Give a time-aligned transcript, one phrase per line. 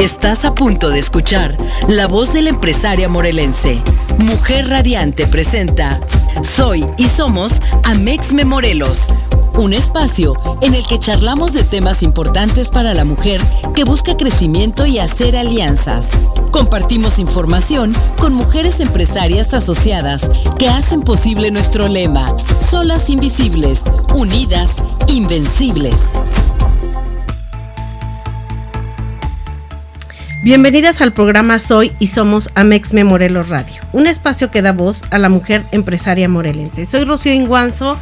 [0.00, 1.54] Estás a punto de escuchar
[1.86, 3.82] la voz de la empresaria morelense.
[4.24, 6.00] Mujer Radiante presenta
[6.42, 9.12] Soy y somos Amexme Morelos.
[9.58, 10.32] Un espacio
[10.62, 13.42] en el que charlamos de temas importantes para la mujer
[13.74, 16.08] que busca crecimiento y hacer alianzas.
[16.50, 22.34] Compartimos información con mujeres empresarias asociadas que hacen posible nuestro lema,
[22.70, 23.82] solas invisibles,
[24.14, 24.70] unidas,
[25.08, 25.96] invencibles.
[30.42, 35.18] Bienvenidas al programa Soy y somos Amexme Morelos Radio, un espacio que da voz a
[35.18, 36.86] la mujer empresaria morelense.
[36.86, 37.98] Soy Rocío Inguanzo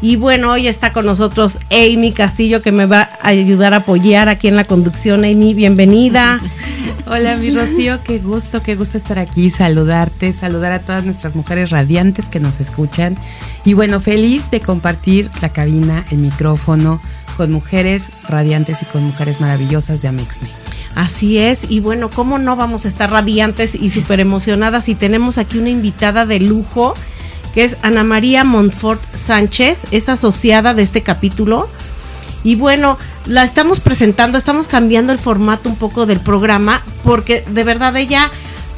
[0.00, 4.30] y bueno, hoy está con nosotros Amy Castillo que me va a ayudar a apoyar
[4.30, 5.26] aquí en la conducción.
[5.26, 6.40] Amy, bienvenida.
[7.06, 11.68] Hola, mi Rocío, qué gusto, qué gusto estar aquí, saludarte, saludar a todas nuestras mujeres
[11.68, 13.18] radiantes que nos escuchan.
[13.66, 17.02] Y bueno, feliz de compartir la cabina, el micrófono
[17.36, 20.48] con mujeres radiantes y con mujeres maravillosas de Amexme.
[20.94, 25.38] Así es, y bueno, ¿cómo no vamos a estar radiantes y súper emocionadas si tenemos
[25.38, 26.94] aquí una invitada de lujo,
[27.52, 31.68] que es Ana María Montfort Sánchez, es asociada de este capítulo.
[32.44, 37.64] Y bueno, la estamos presentando, estamos cambiando el formato un poco del programa, porque de
[37.64, 38.30] verdad ella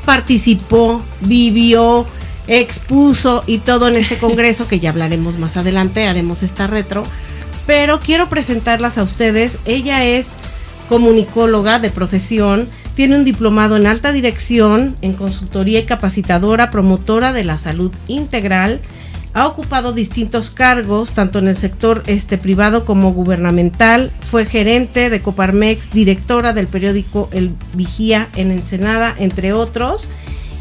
[0.05, 2.07] participó, vivió,
[2.49, 7.05] expuso y todo en este congreso, que ya hablaremos más adelante, haremos esta retro.
[7.67, 9.59] Pero quiero presentarlas a ustedes.
[9.65, 10.27] Ella es
[10.89, 17.45] comunicóloga de profesión, tiene un diplomado en alta dirección, en consultoría y capacitadora, promotora de
[17.45, 18.81] la salud integral.
[19.35, 24.11] Ha ocupado distintos cargos, tanto en el sector este, privado como gubernamental.
[24.31, 30.09] Fue gerente de Coparmex, directora del periódico El Vigía en Ensenada, entre otros.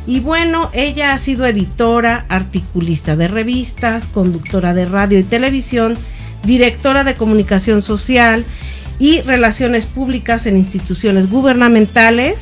[0.07, 5.95] Y bueno, ella ha sido editora, articulista de revistas, conductora de radio y televisión,
[6.43, 8.43] directora de comunicación social,
[8.99, 12.41] y Relaciones Públicas en instituciones gubernamentales.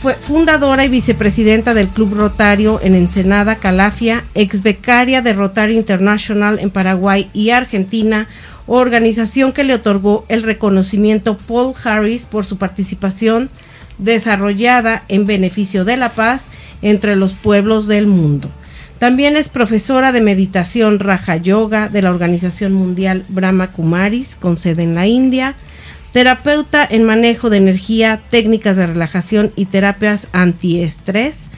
[0.00, 6.58] Fue fundadora y vicepresidenta del Club Rotario en Ensenada, Calafia, ex becaria de Rotario International
[6.58, 8.26] en Paraguay y Argentina,
[8.66, 13.50] organización que le otorgó el reconocimiento Paul Harris por su participación
[13.98, 16.44] desarrollada en beneficio de la paz
[16.80, 18.48] entre los pueblos del mundo.
[18.98, 24.82] También es profesora de meditación Raja Yoga de la Organización Mundial Brahma Kumaris, con sede
[24.82, 25.56] en la India
[26.12, 31.50] terapeuta en manejo de energía, técnicas de relajación y terapias antiestrés,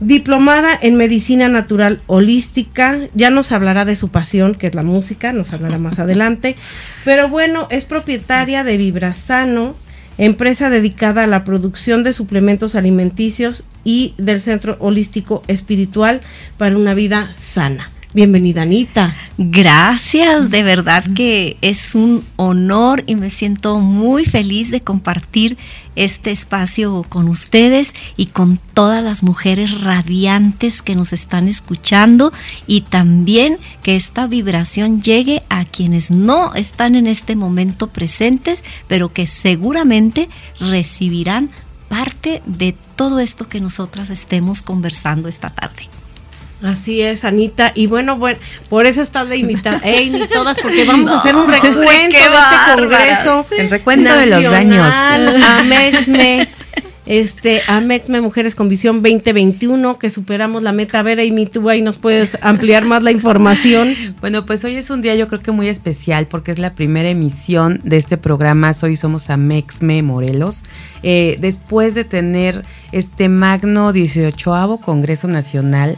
[0.00, 5.32] diplomada en medicina natural holística, ya nos hablará de su pasión, que es la música,
[5.32, 6.56] nos hablará más adelante,
[7.04, 9.74] pero bueno, es propietaria de Vibrasano,
[10.18, 16.20] empresa dedicada a la producción de suplementos alimenticios y del Centro Holístico Espiritual
[16.56, 17.90] para una vida sana.
[18.16, 19.14] Bienvenida, Anita.
[19.36, 25.58] Gracias, de verdad que es un honor y me siento muy feliz de compartir
[25.96, 32.32] este espacio con ustedes y con todas las mujeres radiantes que nos están escuchando
[32.66, 39.12] y también que esta vibración llegue a quienes no están en este momento presentes, pero
[39.12, 41.50] que seguramente recibirán
[41.90, 45.90] parte de todo esto que nosotras estemos conversando esta tarde.
[46.62, 47.72] Así es, Anita.
[47.74, 51.48] Y bueno, bueno, por eso está de invitada, Amy, todas, porque vamos a hacer un
[51.50, 53.46] recuento de este congreso.
[53.56, 54.94] El recuento de los daños.
[54.94, 56.48] Amexme,
[57.04, 61.00] este, Amexme Mujeres con Visión 2021, que superamos la meta.
[61.00, 63.94] A ver, Amy, tú ahí nos puedes ampliar más la información.
[64.20, 67.08] Bueno, pues hoy es un día yo creo que muy especial porque es la primera
[67.08, 68.72] emisión de este programa.
[68.82, 70.64] Hoy somos Amexme Morelos.
[71.02, 75.96] Eh, después de tener este magno 18 Congreso Nacional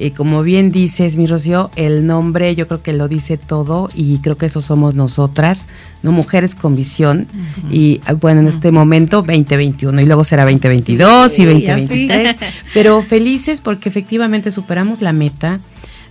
[0.00, 4.18] y como bien dices, mi Rocío, el nombre yo creo que lo dice todo y
[4.18, 5.66] creo que eso somos nosotras,
[6.02, 6.12] ¿no?
[6.12, 7.26] Mujeres con visión.
[7.70, 12.36] Y ah, bueno, en este momento 2021 y luego será 2022 y 2023.
[12.74, 15.60] Pero felices porque efectivamente superamos la meta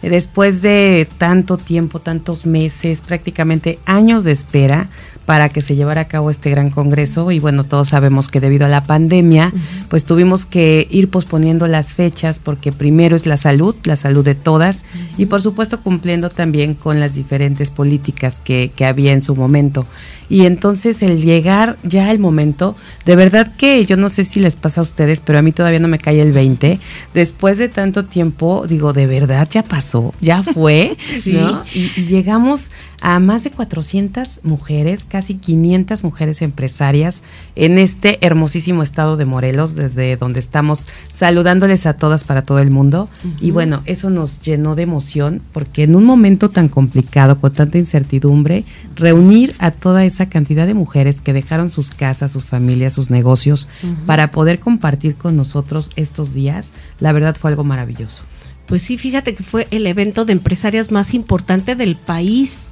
[0.02, 4.90] después de tanto tiempo, tantos meses, prácticamente años de espera
[5.28, 8.66] para que se llevara a cabo este gran congreso y bueno, todos sabemos que debido
[8.66, 9.52] a la pandemia,
[9.90, 14.36] pues tuvimos que ir posponiendo las fechas porque primero es la salud, la salud de
[14.36, 14.86] todas
[15.18, 19.86] y por supuesto cumpliendo también con las diferentes políticas que, que había en su momento.
[20.30, 22.76] Y entonces el llegar ya al momento,
[23.06, 25.80] de verdad que yo no sé si les pasa a ustedes, pero a mí todavía
[25.80, 26.80] no me cae el 20.
[27.14, 30.98] Después de tanto tiempo, digo, de verdad ya pasó, ya fue,
[31.28, 31.64] ¿no?
[31.74, 32.72] Y, y, llegamos
[33.02, 37.24] a más de 400 mujeres, casi 500 mujeres empresarias
[37.56, 42.72] en este hermosísimo estado de Morelos, desde donde estamos saludándoles a todas para todo el
[42.72, 43.10] mundo.
[43.42, 47.78] Y bueno, eso nos llenó de emoción porque en un momento tan complicado, con tanta
[47.78, 48.64] incertidumbre,
[48.96, 53.68] reunir a toda esa cantidad de mujeres que dejaron sus casas, sus familias, sus negocios,
[54.06, 56.70] para poder compartir con nosotros estos días,
[57.00, 58.24] la verdad fue algo maravilloso.
[58.68, 62.68] Pues sí, fíjate que fue el evento de empresarias más importante del país.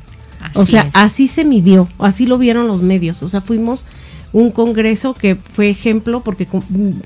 [0.54, 3.24] O sea, así se midió, así lo vieron los medios.
[3.24, 3.86] O sea, fuimos
[4.34, 6.48] un congreso que fue ejemplo porque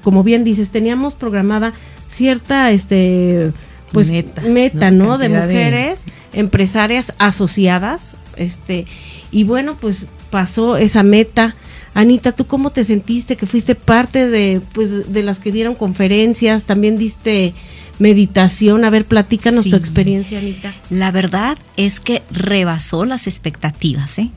[0.02, 1.74] como bien dices, teníamos programada
[2.10, 3.52] cierta este
[3.92, 4.10] pues
[4.48, 5.18] meta, ¿no?
[5.18, 6.04] De mujeres
[6.34, 8.86] empresarias asociadas, este
[9.32, 11.56] y bueno, pues pasó esa meta.
[11.96, 16.66] Anita, ¿tú cómo te sentiste que fuiste parte de pues de las que dieron conferencias,
[16.66, 17.54] también diste
[18.00, 18.84] meditación.
[18.86, 20.74] A ver, platícanos tu experiencia, Anita.
[20.90, 24.32] La verdad es que rebasó las expectativas, ¿eh?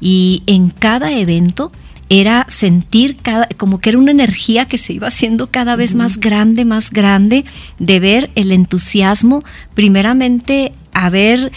[0.00, 1.72] Y en cada evento
[2.10, 6.18] era sentir cada, como que era una energía que se iba haciendo cada vez más
[6.20, 7.44] grande, más grande,
[7.78, 9.42] de ver el entusiasmo,
[9.74, 11.52] primeramente haber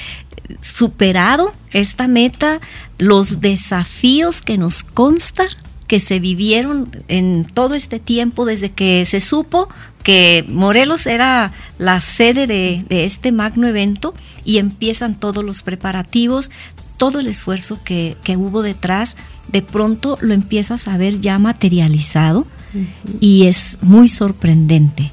[0.59, 2.59] superado esta meta,
[2.97, 5.45] los desafíos que nos consta
[5.91, 9.67] que se vivieron en todo este tiempo desde que se supo
[10.03, 14.13] que Morelos era la sede de, este magno evento
[14.45, 16.49] y empiezan todos los preparativos,
[16.95, 19.17] todo el esfuerzo que, hubo detrás,
[19.49, 22.47] de pronto lo empiezas a ver ya materializado
[23.19, 25.11] y es muy sorprendente.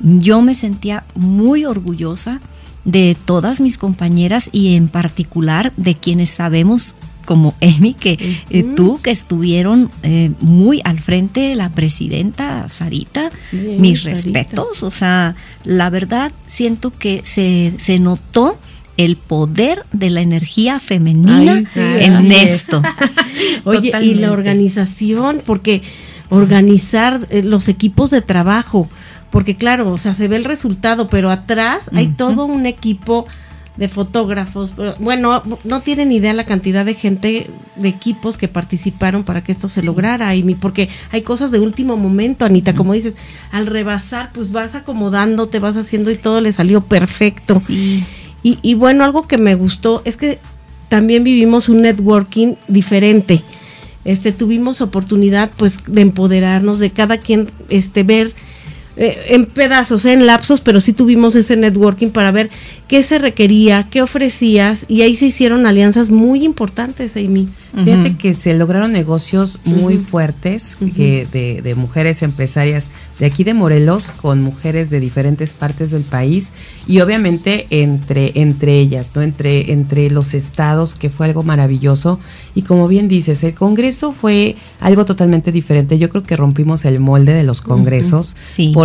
[0.00, 2.40] Yo me sentía muy orgullosa
[2.84, 6.96] de todas mis compañeras y en particular de quienes sabemos
[7.28, 14.04] como Emi, que eh, tú, que estuvieron eh, muy al frente, la presidenta Sarita, mis
[14.04, 18.58] respetos, o sea, la verdad siento que se, se notó
[18.96, 22.80] el poder de la energía femenina en esto.
[23.64, 25.82] Oye, y la organización, porque
[26.30, 28.88] organizar eh, los equipos de trabajo,
[29.28, 33.26] porque claro, o sea, se ve el resultado, pero atrás hay todo un equipo
[33.78, 34.74] de fotógrafos.
[34.98, 37.46] Bueno, no tienen idea la cantidad de gente,
[37.76, 41.96] de equipos que participaron para que esto se lograra, y porque hay cosas de último
[41.96, 43.16] momento, Anita, como dices,
[43.52, 47.62] al rebasar, pues vas acomodando, te vas haciendo y todo le salió perfecto.
[47.68, 48.04] Y,
[48.42, 50.38] y bueno, algo que me gustó es que
[50.88, 53.42] también vivimos un networking diferente.
[54.04, 58.32] Este, tuvimos oportunidad pues de empoderarnos, de cada quien este, ver
[59.00, 62.50] eh, en pedazos, en lapsos, pero sí tuvimos ese networking para ver
[62.88, 67.48] qué se requería, qué ofrecías, y ahí se hicieron alianzas muy importantes, Amy.
[67.84, 73.54] Fíjate que se lograron negocios muy fuertes que de, de, mujeres empresarias de aquí de
[73.54, 76.52] Morelos con mujeres de diferentes partes del país
[76.86, 79.22] y obviamente entre, entre ellas, ¿no?
[79.22, 82.18] Entre, entre los estados, que fue algo maravilloso.
[82.54, 85.98] Y como bien dices, el Congreso fue algo totalmente diferente.
[85.98, 88.34] Yo creo que rompimos el molde de los congresos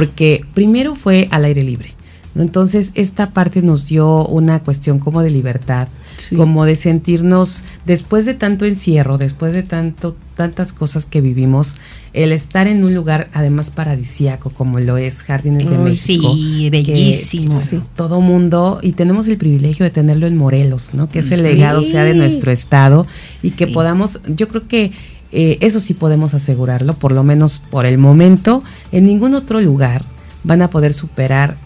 [0.04, 1.94] porque primero fue al aire libre.
[2.36, 5.88] Entonces, esta parte nos dio una cuestión como de libertad,
[6.36, 11.76] como de sentirnos, después de tanto encierro, después de tanto, tantas cosas que vivimos,
[12.12, 16.34] el estar en un lugar además paradisíaco como lo es Jardines de México.
[16.34, 17.58] Sí, bellísimo.
[17.96, 21.08] todo mundo, y tenemos el privilegio de tenerlo en Morelos, ¿no?
[21.08, 23.08] Que ese legado sea de nuestro estado
[23.42, 24.92] y que podamos, yo creo que
[25.34, 30.06] eh, eso sí podemos asegurarlo, por lo menos por el momento, en ningún otro lugar
[30.44, 31.58] van a poder superar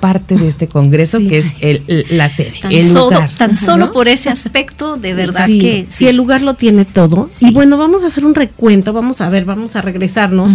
[0.00, 3.30] parte de este congreso que es el, la sede, tan el solo, lugar.
[3.36, 5.86] Tan solo por ese aspecto, de verdad que...
[5.90, 7.28] Sí, el lugar lo tiene todo.
[7.40, 10.54] Y bueno, vamos a hacer un recuento, vamos a ver, vamos a regresarnos.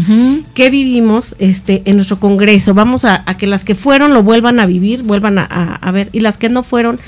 [0.55, 2.73] ¿Qué vivimos este en nuestro congreso?
[2.73, 6.37] Vamos a, que las que fueron lo vuelvan a vivir, vuelvan a, ver, y las
[6.37, 6.99] que no fueron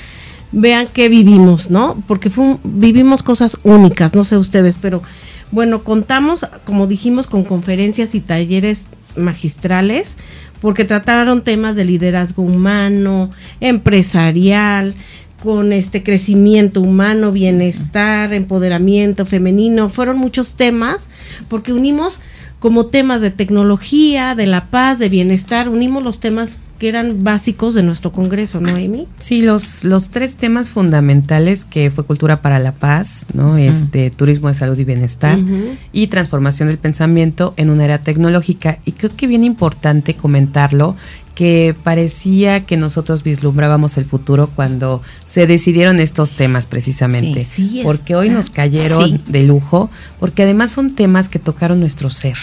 [0.52, 2.02] vean qué vivimos, ¿no?
[2.06, 5.02] Porque fue vivimos cosas únicas, no sé ustedes, pero
[5.50, 10.16] bueno, contamos, como dijimos, con conferencias y talleres magistrales
[10.60, 14.94] porque trataron temas de liderazgo humano, empresarial,
[15.42, 21.08] con este crecimiento humano, bienestar, empoderamiento femenino, fueron muchos temas,
[21.48, 22.18] porque unimos
[22.58, 27.74] como temas de tecnología, de la paz, de bienestar, unimos los temas que eran básicos
[27.74, 29.08] de nuestro Congreso, ¿no, Amy?
[29.18, 33.56] Sí, los, los tres temas fundamentales que fue cultura para la paz, ¿no?
[33.56, 35.38] Este, turismo de salud y bienestar
[35.92, 38.78] y transformación del pensamiento en una era tecnológica.
[38.84, 40.94] Y creo que bien importante comentarlo
[41.38, 47.46] que parecía que nosotros vislumbrábamos el futuro cuando se decidieron estos temas precisamente.
[47.84, 52.34] porque hoy nos cayeron de lujo, porque además son temas que tocaron nuestro ser.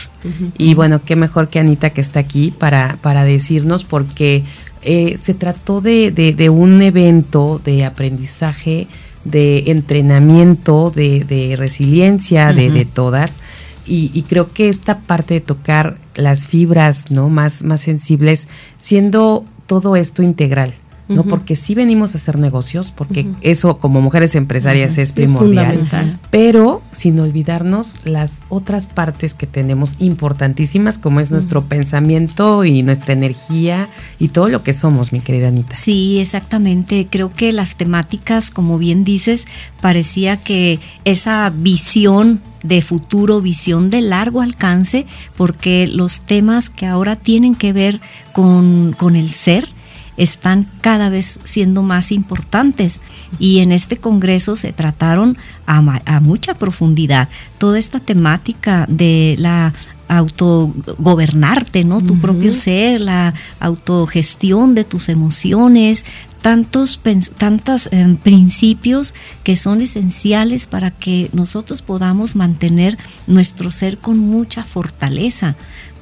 [0.58, 4.46] Y bueno, qué mejor que Anita que está aquí para, para decirnos, porque
[4.82, 8.88] eh, se trató de, de, de un evento de aprendizaje
[9.26, 13.42] de entrenamiento, de, resiliencia de, de todas.
[13.88, 19.96] Y, creo que esta parte de tocar las fibras no más, más sensibles, siendo todo
[19.96, 20.74] esto integral,
[21.08, 21.24] ¿no?
[21.24, 25.88] Porque sí venimos a hacer negocios, porque eso como mujeres empresarias es primordial,
[26.32, 33.14] pero sin olvidarnos las otras partes que tenemos importantísimas, como es nuestro pensamiento y nuestra
[33.14, 35.76] energía y todo lo que somos, mi querida Anita.
[35.76, 37.08] Sí, exactamente.
[37.10, 39.46] Creo que las temáticas, como bien dices,
[39.82, 45.06] parecía que esa visión de futuro, visión de largo alcance,
[45.38, 48.02] porque los temas que ahora tienen que ver
[48.34, 49.70] con, con el ser,
[50.18, 53.02] están cada vez siendo más importantes.
[53.40, 55.82] Y en este congreso se trataron a,
[56.20, 57.30] mucha profundidad.
[57.58, 59.74] Toda esta temática de la
[60.08, 62.00] autogobernarte, ¿no?
[62.00, 66.06] Tu propio ser, la autogestión de tus emociones,
[66.44, 67.02] tantos
[67.40, 74.64] tantos em, principios que son esenciales para que nosotros podamos mantener nuestro ser con mucha
[74.64, 75.56] fortaleza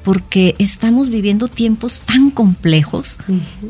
[0.04, 3.18] porque estamos viviendo tiempos tan complejos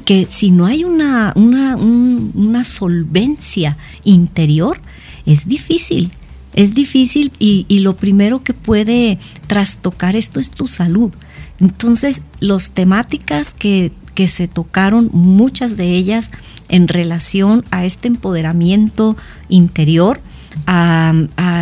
[0.05, 4.81] que si no hay una, una, solvencia interior,
[5.25, 6.11] es difícil.
[6.53, 11.13] Es difícil y, lo primero que puede trastocar esto es tu salud.
[11.61, 13.93] Entonces, las temáticas que,
[14.27, 16.33] se tocaron, muchas de ellas
[16.69, 19.17] en relación a este empoderamiento
[19.49, 20.21] interior,
[20.67, 21.15] a,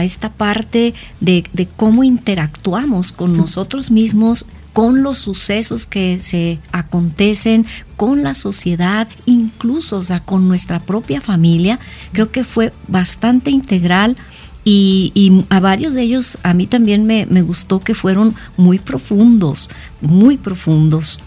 [0.02, 7.64] esta parte de, de, cómo interactuamos con nosotros mismos con los sucesos que se acontecen,
[7.96, 11.78] con la sociedad, incluso o sea, con nuestra propia familia.
[12.12, 14.16] Creo que fue bastante integral
[14.64, 20.36] y, a varios de ellos a mí también me, gustó que fueron muy profundos, muy
[20.36, 21.20] profundos.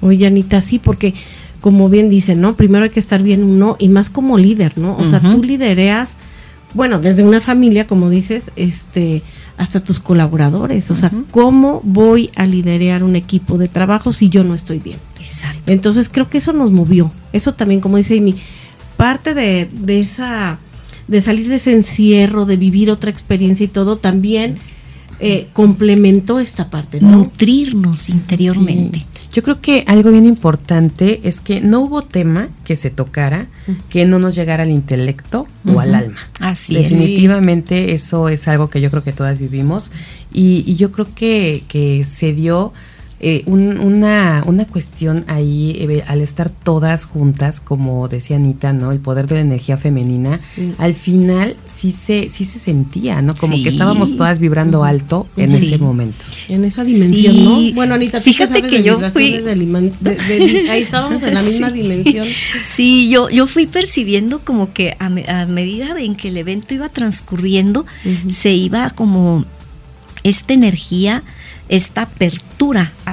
[0.00, 1.14] Oye, Anita, sí, porque
[1.60, 2.54] como bien dicen, ¿no?
[2.54, 4.96] Primero hay que estar bien uno y más como líder, ¿no?
[4.98, 6.16] O sea, tú lidereas,
[6.74, 9.22] bueno, desde una familia, como dices, este
[9.56, 10.90] hasta tus colaboradores.
[10.90, 14.98] O sea, ¿cómo voy a liderar un equipo de trabajo si yo no estoy bien?
[15.18, 15.60] Exacto.
[15.66, 17.10] Entonces creo que eso nos movió.
[17.32, 18.36] Eso también, como dice Amy,
[18.96, 20.58] parte de, de esa,
[21.08, 24.58] de salir de ese encierro, de vivir otra experiencia y todo, también
[25.18, 29.00] eh, complementó esta parte, Nutrirnos interiormente.
[29.32, 33.48] Yo creo que algo bien importante es que no hubo tema que se tocara
[33.88, 36.16] que no nos llegara al intelecto o al alma.
[36.40, 39.92] Así Definitivamente eso es algo que yo creo que todas vivimos
[40.32, 42.72] y, y yo creo que, que se dio
[43.18, 48.92] eh, una, una cuestión ahí, eh, al estar todas juntas, como decía Anita, ¿no?
[48.92, 50.38] El poder de la energía femenina,
[50.76, 53.34] al final sí se, sí se sentía, ¿no?
[53.34, 56.26] Como que estábamos todas vibrando alto en ese momento.
[56.48, 57.58] En esa dimensión, ¿no?
[57.74, 59.34] Bueno, Anita, fíjate que, yo fui...
[60.68, 62.28] ahí estábamos en la misma dimensión.
[62.66, 65.08] Sí, yo, yo fui percibiendo como que a,
[65.46, 67.86] medida en que el evento iba transcurriendo,
[68.28, 69.46] se iba como
[70.22, 71.22] esta energía
[71.68, 72.45] esta apertura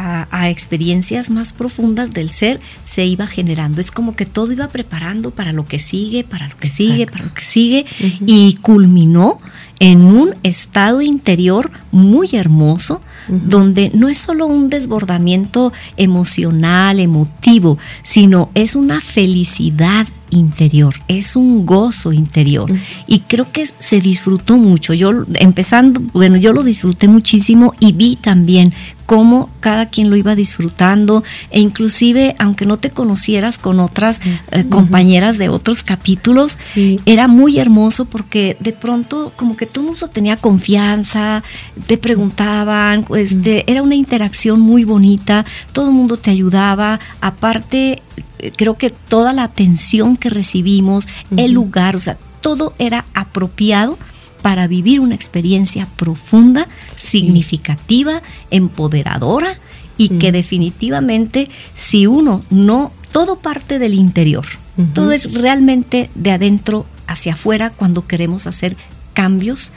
[0.02, 3.82] a, experiencias más profundas del ser se iba generando.
[3.82, 7.26] Es como que todo iba preparando para lo que sigue, para lo que sigue, para
[7.26, 7.86] lo que sigue,
[8.26, 9.40] y culminó
[9.80, 18.50] en un estado interior muy hermoso, donde no es solo un desbordamiento emocional, emotivo, sino
[18.54, 22.72] es una felicidad interior, es un gozo interior.
[23.08, 24.94] Y creo que se disfrutó mucho.
[24.94, 28.74] Yo empezando, bueno, yo lo disfruté muchísimo y vi también
[29.06, 34.66] cómo cada quien lo iba disfrutando e inclusive aunque no te conocieras con otras eh,
[34.70, 36.58] compañeras de otros capítulos,
[37.06, 41.44] era muy hermoso porque de pronto como que todo el mundo tenía confianza,
[41.88, 48.02] te preguntaban, pues, era una interacción muy bonita, todo el mundo te ayudaba, aparte
[48.40, 51.08] eh, creo que toda la atención que recibimos,
[51.38, 53.98] el lugar, o sea, todo era apropiado
[54.44, 58.22] para vivir una experiencia profunda, significativa,
[58.52, 59.58] empoderadora
[59.98, 64.46] y que definitivamente si uno no, todo parte del interior,
[64.94, 68.76] todo es realmente de adentro hacia afuera cuando queremos hacer
[69.14, 69.72] cambios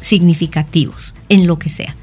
[0.00, 1.94] significativos en lo que sea.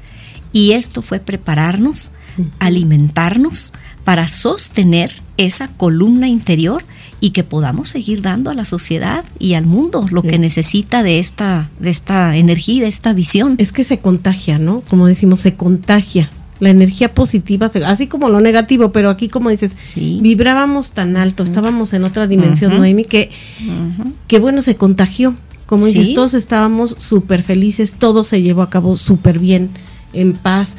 [0.52, 2.12] Y esto fue prepararnos,
[2.60, 6.82] alimentarnos para sostener esa columna interior
[7.20, 11.18] y que podamos seguir dando a la sociedad y al mundo lo que necesita de
[11.18, 13.56] esta, de esta energía, de esta visión.
[13.58, 14.82] Es que se contagia, ¿no?
[14.88, 16.30] Como decimos, se contagia.
[16.60, 21.94] La energía positiva, así como lo negativo, pero aquí como dices, vibrábamos tan alto, estábamos
[21.94, 23.30] en otra dimensión, Noemi, que,
[24.26, 25.34] que bueno, se contagió.
[25.64, 29.70] Como dices, todos estábamos súper felices, todo se llevó a cabo súper bien,
[30.12, 30.76] en paz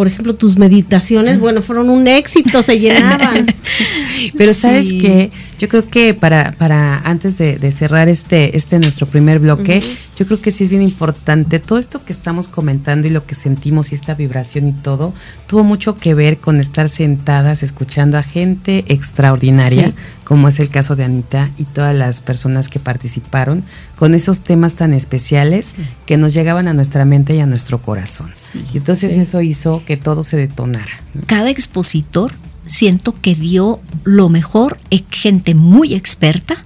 [0.00, 3.54] por ejemplo, tus meditaciones, bueno, fueron un éxito, se llenaban.
[4.38, 9.40] Pero sabes que yo creo que para, para antes de, cerrar este, este nuestro primer
[9.40, 9.82] bloque,
[10.16, 13.34] yo creo que sí es bien importante todo esto que estamos comentando y lo que
[13.34, 15.12] sentimos y esta vibración y todo,
[15.46, 19.92] tuvo mucho que ver con estar sentadas escuchando a gente extraordinaria,
[20.30, 23.64] como es el caso de Anita y todas las personas que participaron,
[23.96, 25.74] con esos temas tan especiales
[26.06, 28.30] que nos llegaban a nuestra mente y a nuestro corazón.
[28.72, 30.92] Y entonces eso hizo que todo se detonara.
[31.26, 32.30] Cada expositor
[32.68, 36.64] siento que dio lo mejor, eh, gente muy experta,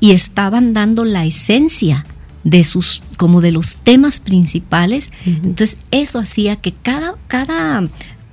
[0.00, 2.04] y estaban dando la esencia
[2.42, 5.12] de sus, como de los temas principales.
[5.24, 7.80] Entonces, eso hacía que cada, cada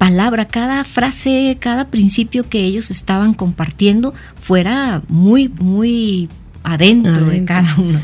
[0.01, 6.27] palabra, cada frase, cada principio que ellos estaban compartiendo fuera muy, muy
[6.63, 7.27] adentro.
[7.27, 7.99] de cada uno.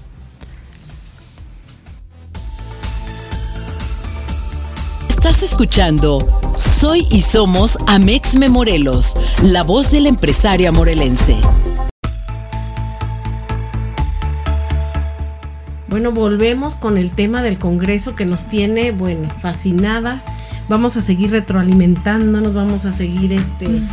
[5.08, 6.18] Estás escuchando
[6.58, 11.38] Soy y Somos Amexme Morelos, la voz de la empresaria morelense.
[15.92, 20.24] Bueno, volvemos con el tema del Congreso que nos tiene, bueno, fascinadas.
[20.70, 23.68] Vamos a seguir retroalimentándonos, vamos a seguir este...
[23.68, 23.90] Mm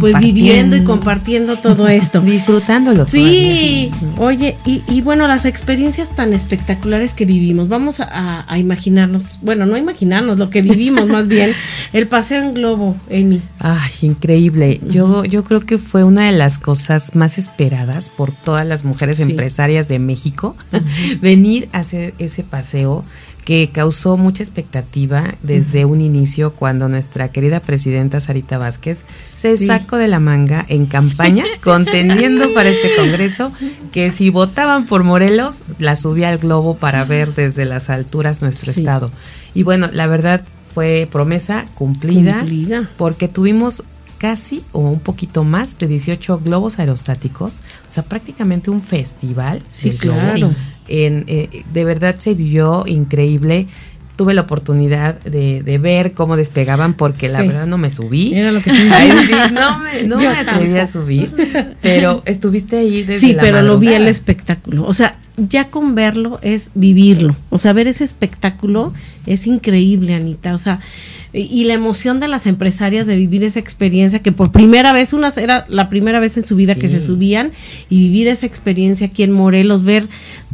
[0.00, 2.20] pues viviendo y compartiendo todo esto.
[2.34, 3.06] Disfrutándolo.
[3.06, 9.76] Sí, oye, y, bueno, las experiencias tan espectaculares que vivimos, vamos a, imaginarnos, bueno, no
[9.76, 11.52] imaginarnos, lo que vivimos más bien,
[11.92, 13.40] el paseo en globo, Amy.
[13.58, 14.80] Ay, increíble.
[14.88, 19.20] Yo, yo creo que fue una de las cosas más esperadas por todas las mujeres
[19.20, 20.56] empresarias de México,
[21.20, 23.04] venir a hacer ese paseo
[23.44, 29.04] que causó mucha expectativa desde un inicio cuando nuestra querida presidenta Sarita Vázquez
[29.38, 33.52] se sacó de la manga en campaña conteniendo para este Congreso
[33.92, 38.70] que si votaban por Morelos la subía al globo para ver desde las alturas nuestro
[38.70, 39.10] estado.
[39.52, 40.42] Y bueno, la verdad
[40.74, 42.90] fue promesa cumplida, cumplida.
[42.96, 43.84] porque tuvimos
[44.18, 49.62] casi o un poquito más de 18 globos aerostáticos, o sea, prácticamente un festival.
[49.70, 50.54] Sí, claro.
[50.88, 53.66] En, eh, de verdad se vivió increíble.
[54.16, 58.32] Tuve la oportunidad de, ver cómo despegaban porque la verdad no me subí.
[58.34, 58.72] lo que
[59.52, 61.32] no me, no me atreví a subir,
[61.82, 64.86] pero estuviste ahí desde Sí, pero lo vi el espectáculo.
[64.86, 67.34] O sea, ya con verlo es vivirlo.
[67.50, 68.92] O sea, ver ese espectáculo
[69.26, 70.54] es increíble, Anita.
[70.54, 70.78] O sea,
[71.34, 75.36] y la emoción de las empresarias de vivir esa experiencia que por primera vez, unas
[75.36, 77.50] era la primera vez en su vida que se subían
[77.90, 80.06] y vivir esa experiencia aquí en Morelos, ver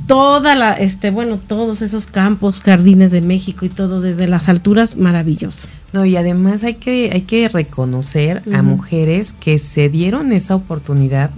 [0.07, 4.97] toda la, este, bueno, todos esos campos, jardines de México y todo desde las alturas,
[4.97, 5.69] maravilloso.
[5.93, 11.31] No, y además hay que, hay que reconocer a mujeres que se dieron esa oportunidad.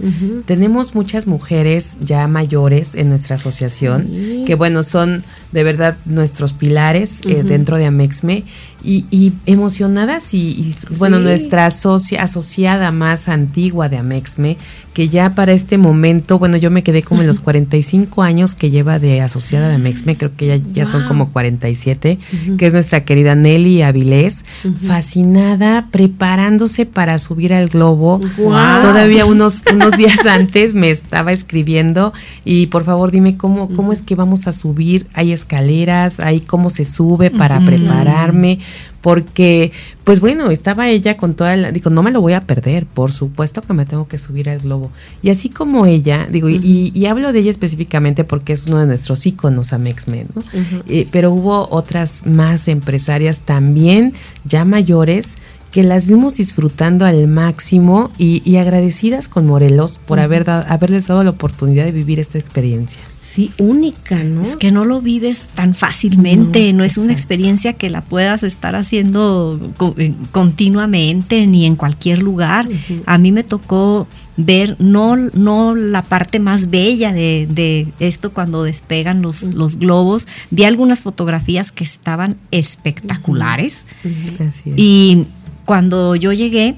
[0.45, 7.21] Tenemos muchas mujeres ya mayores en nuestra asociación, que bueno, son de verdad nuestros pilares
[7.27, 8.43] eh, dentro de Amexme
[8.83, 14.57] y, y emocionadas y, bueno, nuestra asociada más antigua de Amexme,
[14.93, 18.69] que ya para este momento, bueno, yo me quedé como en los 45 años que
[18.69, 22.19] lleva de asociada de Amexme, creo que ya, ya son como 47,
[22.57, 24.45] que es nuestra querida Nelly Avilés,
[24.85, 28.21] fascinada, preparándose para subir al globo.
[28.37, 32.13] Todavía unos, unos días antes me estaba escribiendo.
[32.45, 36.69] Y por favor dime cómo, cómo es que vamos a subir, hay escaleras, hay cómo
[36.69, 38.59] se sube para prepararme
[39.03, 39.73] porque,
[40.05, 43.11] pues bueno, estaba ella con toda la, digo, no me lo voy a perder, por
[43.11, 44.91] supuesto que me tengo que subir al globo.
[45.21, 49.25] Y así como ella, digo, y, hablo de ella específicamente porque es uno de nuestros
[49.25, 50.41] íconos a Mexmen, ¿no?
[50.87, 54.13] Eh, pero hubo otras más empresarias también,
[54.45, 55.35] ya mayores,
[55.71, 61.31] que las vimos disfrutando al máximo y, agradecidas con Morelos por haber haberles dado la
[61.31, 63.01] oportunidad de vivir esta experiencia
[63.33, 64.43] sí única, ¿no?
[64.43, 68.75] Es que no lo vives tan fácilmente, no, es una experiencia que la puedas estar
[68.75, 69.59] haciendo
[69.97, 72.67] eh, continuamente ni en cualquier lugar.
[73.07, 79.23] A mí me tocó ver no, no la parte más bella de, esto cuando despegan
[79.23, 80.27] los, los, globos.
[80.51, 83.87] Vi algunas fotografías que estaban espectaculares.
[84.75, 85.25] Y
[85.65, 86.75] cuando yo llegué,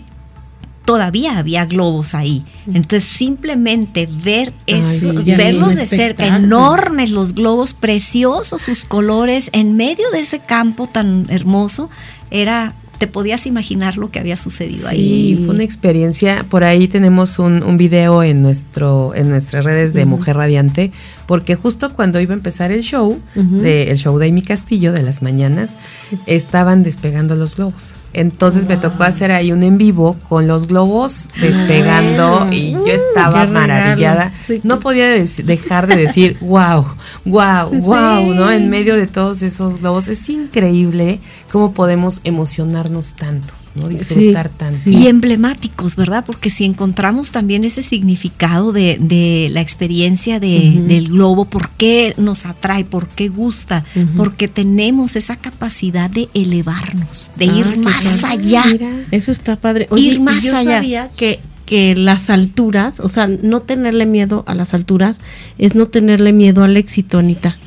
[0.86, 2.46] todavía había globos ahí.
[2.68, 9.76] Entonces simplemente ver eso, sí, verlos de cerca, enormes los globos, preciosos sus colores, en
[9.76, 11.90] medio de ese campo tan hermoso,
[12.32, 15.36] era, te podías imaginar lo que había sucedido ahí.
[15.38, 16.46] Sí, fue una experiencia.
[16.48, 20.92] Por ahí tenemos un, un video en nuestro, en nuestras redes de Mujer Radiante,
[21.28, 25.02] porque justo cuando iba a empezar el show, de, el show de Amy Castillo de
[25.02, 25.78] las mañanas,
[26.26, 27.94] estaban despegando los globos.
[28.14, 33.42] Entonces me tocó hacer ahí un en vivo con los globos despegando y yo estaba
[33.42, 33.52] qué regalo.
[33.52, 34.32] maravillada.
[34.48, 36.86] Sí, No podía dejar de decir, wow,
[37.26, 38.50] wow, wow, ¿no?
[38.52, 40.08] En medio de todos esos globos.
[40.08, 41.20] Es increíble
[41.52, 43.88] cómo podemos emocionarnos tanto, ¿no?
[43.90, 44.78] Disfrutar tanto.
[44.78, 44.92] sí.
[44.96, 46.24] Y emblemáticos, ¿verdad?
[46.26, 52.14] Porque si encontramos también ese significado de, de la experiencia de- del globo, ¿por qué
[52.18, 52.86] nos atrae?
[52.86, 53.84] ¿Por qué gusta?
[54.16, 58.34] Porque tenemos esa capacidad de elevarnos, de Ah, ir más padre.
[58.44, 58.64] allá.
[58.66, 58.90] Mira.
[59.12, 59.88] Eso está padre.
[59.96, 60.76] Ir más yo allá.
[60.78, 65.20] sabía que, que las alturas, o sea, no tenerle miedo a las alturas
[65.58, 67.58] es no tenerle miedo al éxito, Anita.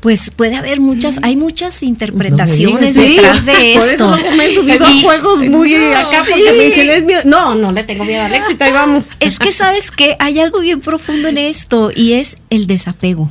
[0.00, 3.90] Pues puede haber muchas, hay muchas interpretaciones detrás de Por esto.
[3.94, 6.30] eso luego me he subido Y- a juegos muy acá Sí.
[6.32, 7.20] porque me dicen es miedo.
[7.24, 9.08] No, no le tengo miedo al éxito, ahí vamos.
[9.18, 13.28] Es que sabes que hay algo bien profundo en esto y es el desapego,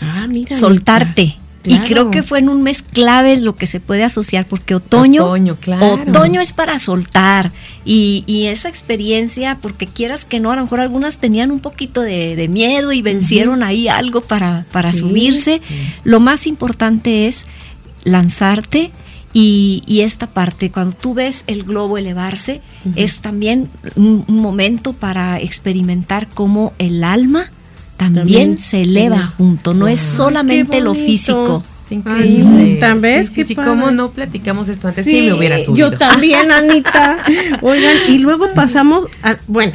[0.00, 0.54] Ah, mira.
[0.56, 1.36] soltarte.
[1.64, 5.24] Y creo que fue en un mes clave lo que se puede asociar, porque otoño,
[5.24, 5.94] Otoño, claro.
[5.94, 7.52] otoño es para soltar.
[7.84, 12.00] Y, y esa experiencia, porque quieras que no, a lo mejor algunas tenían un poquito
[12.00, 15.58] de, de miedo y vencieron ahí algo para, para Sí, subirse.
[15.60, 15.74] sí.
[16.04, 17.46] Lo más importante es
[18.04, 18.90] lanzarte.
[19.34, 22.60] Y, y esta parte, cuando tú ves el globo elevarse,
[22.96, 27.50] es también un, un momento para experimentar cómo el alma
[28.04, 31.62] también, También se eleva junto, no es solamente lo físico.
[31.76, 32.62] Está increíble.
[32.62, 33.28] Anita, ¿ves?
[33.28, 33.54] Sí, Qué sí.
[33.54, 35.04] ¿Cómo no platicamos esto antes?
[35.04, 35.90] Sí, me hubiera subido.
[35.90, 37.18] Yo también, Anita.
[37.60, 39.72] Oigan, y luego pasamos a, bueno,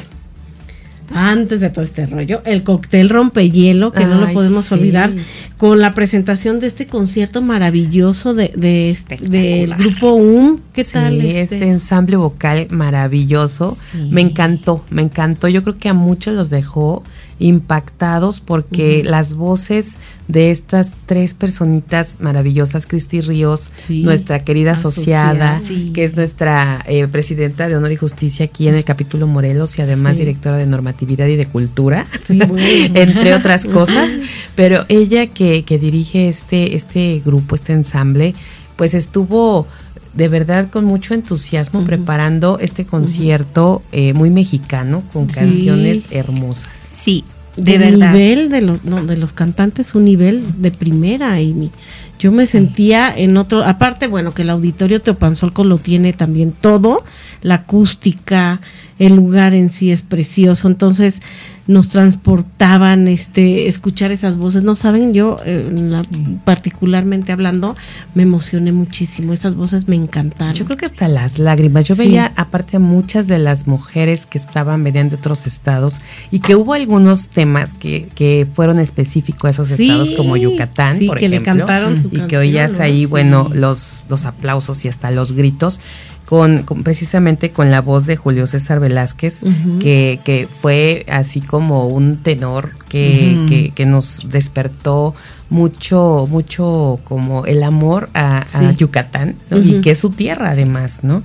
[1.13, 5.13] antes de todo este rollo, el cóctel rompehielo, que no lo podemos olvidar,
[5.57, 10.59] con la presentación de este concierto maravilloso de, de este- del grupo UM.
[10.73, 11.21] ¿Qué Sí, tal?
[11.21, 11.63] este?
[11.69, 13.77] ensamble vocal maravilloso.
[14.09, 15.47] Me encantó, me encantó.
[15.47, 17.03] Yo creo que a muchos los dejó
[17.39, 19.95] impactados porque las voces
[20.27, 24.01] de estas tres personitas maravillosas, Cristi Ríos, Sí.
[24.01, 25.61] nuestra querida asociada, Asociada.
[25.67, 25.91] Sí.
[25.93, 29.81] que es nuestra eh, presidenta de Honor y Justicia aquí en el capítulo Morelos y
[29.81, 30.19] además Sí.
[30.19, 32.55] directora de Normatividad y de Cultura, bueno.
[32.95, 34.09] entre otras cosas.
[34.55, 38.33] Pero ella que, que dirige este, este grupo, este ensamble,
[38.75, 39.67] pues estuvo
[40.13, 45.35] de verdad con mucho entusiasmo preparando este concierto eh, muy mexicano con Sí.
[45.35, 46.86] canciones hermosas.
[46.97, 47.23] Sí,
[47.55, 48.11] de de verdad.
[48.11, 51.71] nivel de los no, de los cantantes un nivel de primera Amy.
[52.19, 57.03] Yo me sentía en otro, aparte bueno que el auditorio Teopanzolco lo tiene también todo,
[57.43, 58.59] la acústica,
[58.97, 61.21] el lugar en sí es precioso, entonces
[61.67, 66.05] nos transportaban este escuchar esas voces, no saben yo eh, la-
[66.45, 67.75] particularmente hablando
[68.15, 70.53] me emocioné muchísimo, esas voces me encantaron.
[70.53, 71.85] Yo creo que hasta las lágrimas.
[71.85, 72.03] Yo Sí.
[72.03, 76.01] veía aparte muchas de las mujeres que estaban venían de otros estados
[76.31, 80.99] y que hubo algunos temas que, que fueron específicos a esos Sí, estados como Yucatán,
[80.99, 81.65] sí, por que le ejemplo.
[81.65, 85.81] cantaron su y que oías ahí, bueno, los, los aplausos y hasta los gritos.
[86.27, 89.43] Con, con- precisamente con la voz de Julio César Velázquez,
[89.79, 95.15] que, que fue así como un tenor que, que, que nos despertó
[95.49, 98.45] mucho, mucho como el amor a.
[98.77, 101.23] Yucatán, y que es su tierra además, ¿no?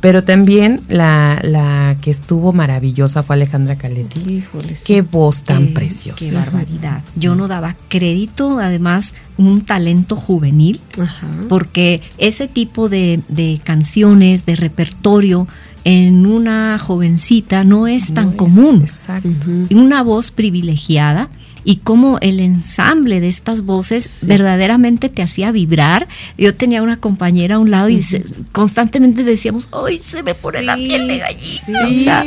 [0.00, 4.20] Pero también la, la que estuvo maravillosa fue Alejandra Caletti.
[4.38, 4.84] Híjole, sí.
[4.86, 6.18] Qué voz tan Qué- preciosa.
[6.18, 7.02] Qué barbaridad.
[7.16, 11.26] Yo no daba crédito, además, un talento juvenil, Ajá.
[11.48, 15.46] porque ese tipo de, de canciones, de repertorio
[15.84, 18.80] en una jovencita no es tan No es- común.
[18.82, 19.28] Exacto.
[19.70, 21.30] Una voz privilegiada
[21.64, 24.26] y cómo el ensamble de estas voces Sí.
[24.26, 26.08] verdaderamente te hacía vibrar.
[26.38, 30.62] Yo tenía una compañera a un lado y dice- constantemente decíamos, ¡ay, se me pone
[30.62, 31.60] la piel de gallina!
[31.66, 32.24] sí, O sea,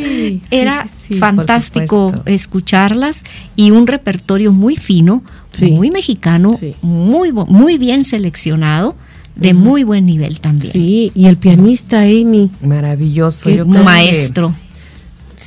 [0.51, 0.85] era
[1.19, 3.23] fantástico escucharlas
[3.55, 5.23] y un repertorio muy fino,
[5.71, 8.95] muy mexicano, muy, muy bien seleccionado,
[9.35, 10.71] de muy buen nivel también.
[10.71, 12.51] Sí, y el pianista Amy.
[12.61, 13.49] Maravilloso.
[13.49, 13.83] Qué Yo un creo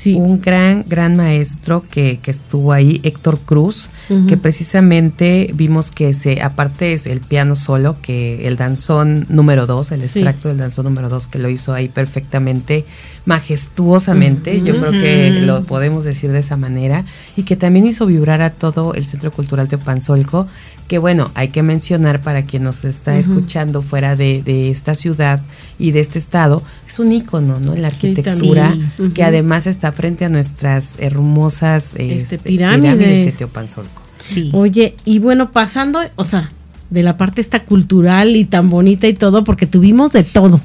[0.04, 3.90] un gran, gran maestro que, que estuvo ahí, Héctor Cruz,
[4.28, 9.92] que precisamente vimos que se, aparte es el piano solo, que el danzón número dos,
[9.92, 12.84] el extracto del danzón número dos, que lo hizo ahí perfectamente,
[13.26, 17.04] majestuosamente, yo creo que lo podemos decir de esa manera,
[17.36, 20.46] y que también hizo vibrar a todo el Centro Cultural Teopanzolco,
[20.86, 25.42] que bueno, hay que mencionar para quien nos está escuchando fuera de, de, esta ciudad
[25.76, 27.74] y de este estado, es un ícono, ¿no?
[27.74, 28.76] La arquitectura,
[29.12, 33.24] que además está frente a nuestras hermosas este, este, pirámides.
[33.24, 34.02] de Teopanzolco.
[34.18, 34.50] Sí.
[34.54, 36.52] Oye, y bueno, pasando, o sea,
[36.90, 40.60] de la parte esta cultural y tan bonita y todo, porque tuvimos de todo.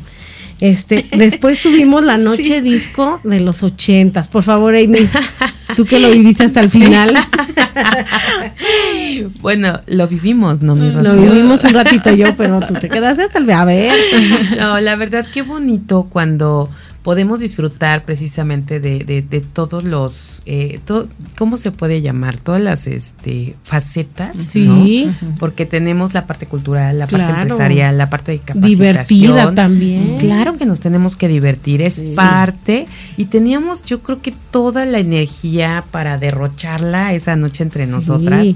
[0.61, 4.29] Este, después tuvimos la noche disco de los ochentas.
[4.29, 5.09] Por favor, Amy,
[5.75, 7.17] tú que lo viviste hasta el final.
[9.41, 13.39] bueno, lo vivimos, ¿no, mi Lo vivimos un ratito yo, pero tú te quedaste hasta
[13.39, 13.93] el a ver.
[14.57, 16.69] no, la verdad, qué bonito cuando
[17.03, 20.79] podemos disfrutar precisamente de, de, todos los, eh,
[21.37, 22.39] ¿cómo se puede llamar?
[22.39, 25.09] Todas las este, facetas, sí.
[25.39, 28.77] Porque tenemos la parte cultural, la parte empresarial, la parte de capacitación.
[28.77, 30.17] Divertida también.
[30.17, 32.87] claro que nos tenemos que divertir, es parte.
[33.17, 38.45] Y teníamos, yo creo que toda la energía para derrocharla esa noche entre nosotras.
[38.45, 38.55] Y,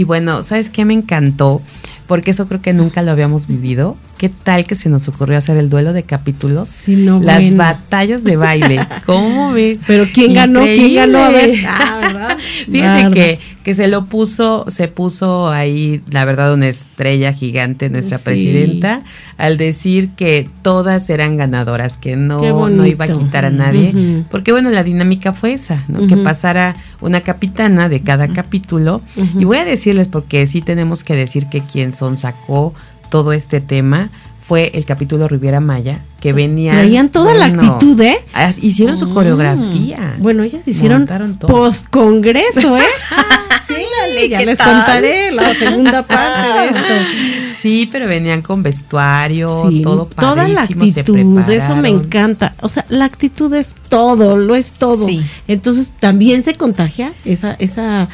[0.00, 1.62] y bueno, ¿sabes qué me encantó?
[2.06, 3.96] porque eso creo que nunca lo habíamos vivido.
[4.16, 6.70] ¿Qué tal que se nos ocurrió hacer el duelo de capítulos?
[6.70, 8.80] Sí, no, Las batallas de baile.
[9.06, 9.78] ¿Cómo ves?
[9.86, 10.60] Pero ¿quién ganó?
[10.60, 11.18] ¿Quién ganó?
[11.18, 11.54] A ver.
[11.66, 12.38] Ah, ¿verdad?
[12.70, 18.16] Fíjate que, que se lo puso, se puso ahí, la verdad, una estrella gigante, nuestra
[18.16, 19.02] presidenta,
[19.36, 24.24] al decir que todas eran ganadoras, que no, no iba a quitar a nadie.
[24.30, 26.06] Porque bueno, la dinámica fue esa, ¿no?
[26.06, 29.02] Que pasara una capitana de cada capítulo.
[29.38, 32.72] Y voy a decirles, porque sí tenemos que decir que quien son sacó
[33.08, 34.10] todo este tema
[34.46, 36.72] fue el capítulo Riviera Maya, que venía.
[36.72, 38.16] Traían toda la actitud, ¿eh?
[38.62, 39.14] Hicieron su mm.
[39.14, 40.16] coreografía.
[40.20, 41.04] Bueno, ellas hicieron
[41.40, 42.82] post-congreso, ¿eh?
[43.66, 46.94] sí, ya les contaré la segunda parte de esto.
[47.58, 52.54] Sí, pero venían con vestuario, todo Toda la actitud, eso me encanta.
[52.60, 55.08] O sea, la actitud es todo, lo es todo.
[55.48, 58.08] Entonces también se contagia esa, esa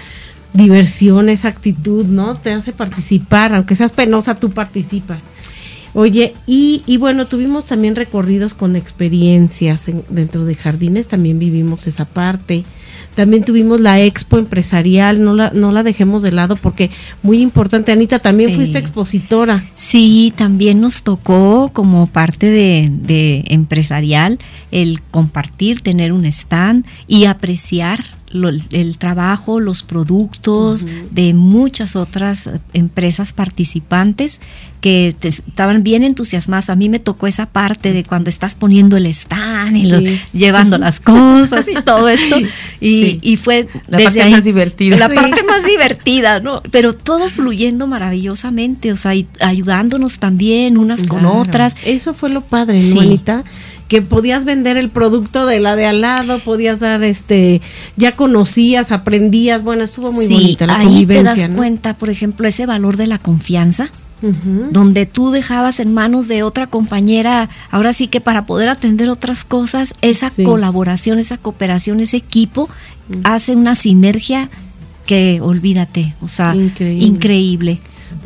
[0.52, 2.34] diversión, esa actitud, ¿no?
[2.34, 5.22] Te hace participar, aunque seas penosa, tú participas.
[5.94, 12.06] Oye, y, y bueno, tuvimos también recorridos con experiencias dentro de jardines, también vivimos esa
[12.06, 12.64] parte.
[13.14, 16.90] También tuvimos la expo empresarial, no la, no la dejemos de lado porque
[17.22, 17.92] muy importante.
[17.92, 19.66] Anita, también fuiste expositora.
[19.74, 24.38] Sí, también nos tocó como parte de, de empresarial
[24.70, 33.32] el compartir, tener un stand y apreciar el trabajo, los productos de muchas otras empresas
[33.32, 34.40] participantes
[34.82, 36.68] que estaban bien entusiasmadas.
[36.68, 40.98] A mí me tocó esa parte de cuando estás poniendo el stand y llevando las
[41.00, 42.36] cosas y todo esto.
[42.80, 44.96] Y, fue la parte más divertida.
[44.96, 46.62] La parte más divertida, ¿no?
[46.70, 51.76] Pero todo fluyendo maravillosamente, o sea, ayudándonos también unas con otras.
[51.84, 53.42] Eso fue lo padre, ¿no,
[53.92, 57.60] que podías vender el producto de la de al lado, podías dar este,
[57.94, 62.64] ya conocías, aprendías, bueno, estuvo muy bonita la ahí te das cuenta, por ejemplo, ese
[62.64, 63.90] valor de la confianza.
[64.70, 69.44] donde tú dejabas en manos de otra compañera, ahora sí que para poder atender otras
[69.44, 72.70] cosas, esa colaboración, esa cooperación, ese equipo
[73.24, 74.48] hace una sinergia
[75.04, 77.78] que olvídate, o sea, increíble.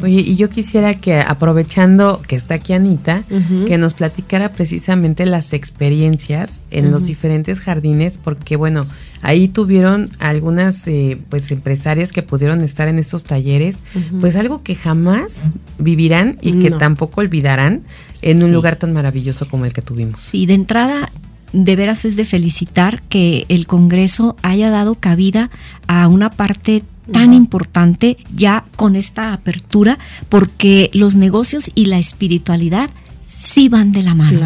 [0.03, 3.25] Oye, y yo quisiera que aprovechando que está aquí Anita,
[3.66, 8.87] que nos platicara precisamente las experiencias en los diferentes jardines, porque bueno,
[9.22, 13.85] ahí tuvieron algunas eh, pues empresarias que pudieron estar en estos talleres,
[14.20, 17.83] pues algo que jamás vivirán y que tampoco olvidarán
[18.22, 20.20] en un lugar tan maravilloso como el que tuvimos.
[20.20, 21.11] Sí, de entrada
[21.53, 25.51] de veras es de felicitar que el Congreso haya dado cabida
[25.87, 32.90] a una parte tan importante ya con esta apertura, porque los negocios y la espiritualidad
[33.27, 34.40] sí van de la mano.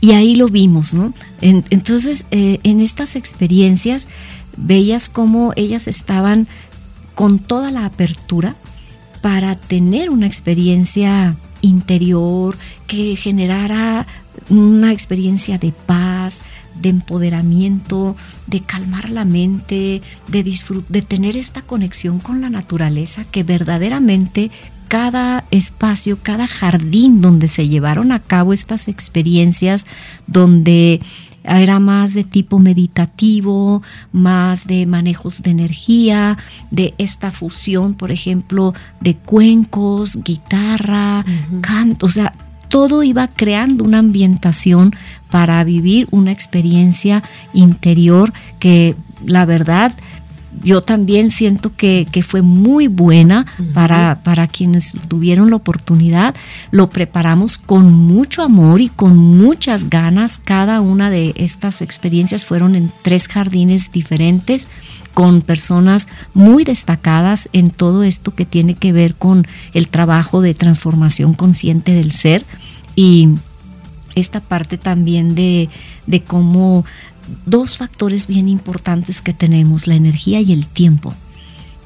[0.00, 1.12] Y ahí lo vimos, ¿no?
[1.40, 4.08] entonces, eh, en estas experiencias,
[4.56, 6.48] veías cómo ellas estaban
[7.14, 8.56] con toda la apertura
[9.22, 12.56] para tener una experiencia interior
[12.86, 14.06] que generara
[14.48, 16.42] una experiencia de paz,
[16.80, 23.42] de empoderamiento, de calmar la mente, de, de tener esta conexión con la naturaleza que
[23.42, 24.50] verdaderamente
[24.88, 29.86] cada espacio, cada jardín donde se llevaron a cabo estas experiencias,
[30.26, 31.00] donde
[31.44, 36.38] era más de tipo meditativo, más de manejos de energía,
[36.70, 41.24] de esta fusión, por ejemplo, de cuencos, guitarra,
[41.60, 42.34] canto, o sea,
[42.68, 44.94] todo iba creando una ambientación
[45.30, 49.92] para vivir una experiencia interior que la verdad
[50.62, 56.34] yo también siento que, fue muy buena para, para quienes tuvieron la oportunidad.
[56.70, 60.38] Lo preparamos con mucho amor y con muchas ganas.
[60.38, 64.68] Cada una de estas experiencias fueron en tres jardines diferentes
[65.18, 70.54] con personas muy destacadas en todo esto que tiene que ver con el trabajo de
[70.54, 72.44] transformación consciente del ser
[72.94, 73.30] y
[74.14, 75.70] esta parte también de,
[76.06, 76.84] de cómo
[77.46, 81.12] dos factores bien importantes que tenemos, la energía y el tiempo.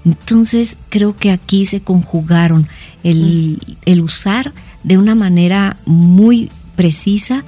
[0.05, 2.69] Entonces creo que aquí se conjugaron
[3.03, 3.57] el,
[4.03, 4.53] usar
[4.85, 7.45] de una manera muy precisa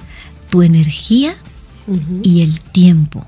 [0.49, 1.35] tu energía
[2.23, 3.23] y el tiempo.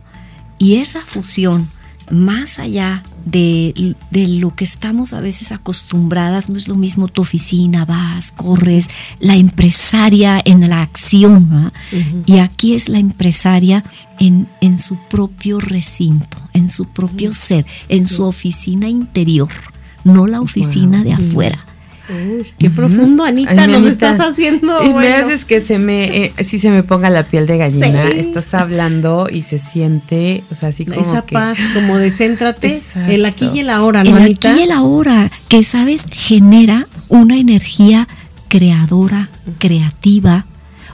[0.58, 1.70] Y esa fusión
[2.10, 7.86] más allá de, lo que estamos a veces acostumbradas, no es lo mismo tu oficina,
[7.86, 8.90] vas, corres,
[9.20, 11.72] la empresaria en la acción,
[12.26, 13.84] y aquí es la empresaria
[14.20, 19.50] en, en, su propio recinto, en su propio ser, en su oficina interior,
[20.04, 21.66] no la oficina de afuera.
[22.10, 24.84] Uy, qué profundo, Anita, nos estás haciendo.
[24.84, 28.08] Y me haces que se me, eh, sí se me ponga la piel de gallina.
[28.10, 33.26] Estás hablando y se siente, o sea, así como Esa paz, como de céntrate, el
[33.26, 38.08] aquí y el ahora, ¿no, El aquí y el ahora, que sabes, genera una energía
[38.48, 40.46] creadora, creativa,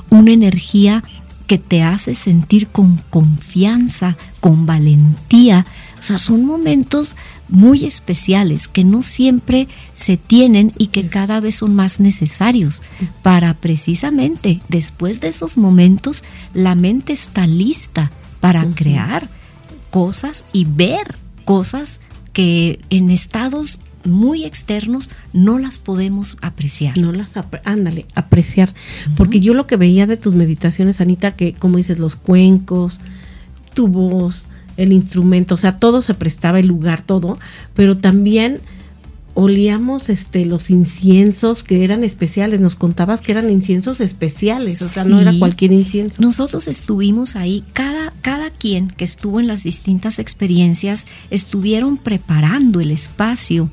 [0.10, 1.04] una energía
[1.47, 5.65] que te hace sentir con confianza, con valentía.
[5.99, 7.15] O sea, son momentos
[7.53, 12.81] muy especiales que no siempre se tienen y que cada vez son más necesarios
[13.21, 16.23] para precisamente después de esos momentos
[16.55, 19.29] la mente está lista para crear
[19.91, 22.01] cosas y ver cosas
[22.33, 26.97] que en estados muy externos no las podemos apreciar.
[26.97, 27.35] No las,
[27.65, 28.73] ándale, apreciar.
[29.15, 32.99] Porque yo lo que veía de tus meditaciones, Anita, que como dices, los cuencos,
[33.75, 37.38] tu voz, el instrumento, o sea, todo se prestaba el lugar, todo,
[37.73, 38.59] pero también
[39.36, 45.03] olíamos este los inciensos que eran especiales, nos contabas que eran inciensos especiales, o sea,
[45.03, 46.21] no era cualquier incienso.
[46.21, 52.91] Nosotros estuvimos ahí, cada, cada quien que estuvo en las distintas experiencias estuvieron preparando el
[52.91, 53.69] espacio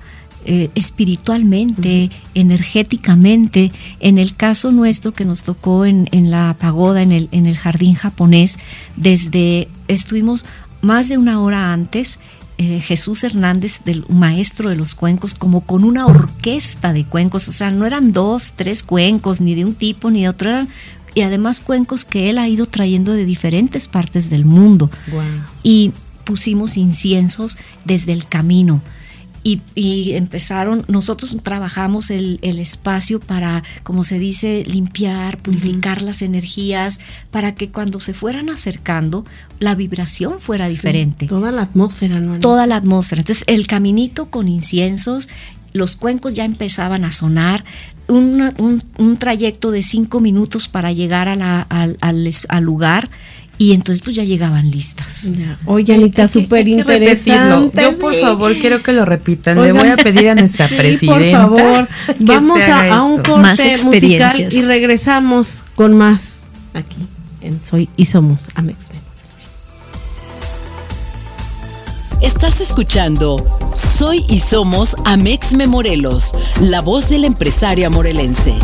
[0.46, 3.70] eh, espiritualmente, energéticamente.
[4.00, 7.58] En el caso nuestro que nos tocó en, en la pagoda, en el, en el
[7.58, 8.58] jardín japonés,
[8.96, 10.46] desde estuvimos
[10.80, 12.18] más de una hora antes,
[12.58, 17.52] eh, Jesús Hernández, del maestro de los cuencos, como con una orquesta de cuencos, o
[17.52, 20.68] sea, no eran dos, tres cuencos, ni de un tipo ni de otro, eran,
[21.14, 24.90] y además cuencos que él ha ido trayendo de diferentes partes del mundo.
[25.62, 25.92] Y
[26.24, 28.82] pusimos inciensos desde el camino
[29.42, 37.00] y, empezaron, nosotros trabajamos el, espacio para, como se dice, limpiar, purificar las energías,
[37.30, 39.24] para que cuando se fueran acercando,
[39.58, 41.26] la vibración fuera diferente.
[41.26, 42.38] Toda la atmósfera, ¿no?
[42.40, 43.22] Toda la atmósfera.
[43.22, 45.28] Entonces, el caminito con inciensos,
[45.72, 47.64] los cuencos ya empezaban a sonar,
[48.08, 53.08] un, un, trayecto de cinco minutos para llegar a la, al, al lugar
[53.60, 55.34] y entonces pues ya llegaban listas.
[55.66, 57.82] Oye, Anita, súper interesante.
[57.82, 59.60] Yo por favor quiero que lo repitan.
[59.60, 61.46] Le voy a pedir a nuestra sí, presidenta.
[61.46, 61.88] Por favor,
[62.20, 66.96] vamos a, un corte musical y regresamos con más aquí
[67.42, 68.86] en Soy y Somos Amex.
[72.22, 73.36] Estás escuchando
[73.74, 78.54] Soy y Somos Amex Morelos, la voz de la empresaria morelense.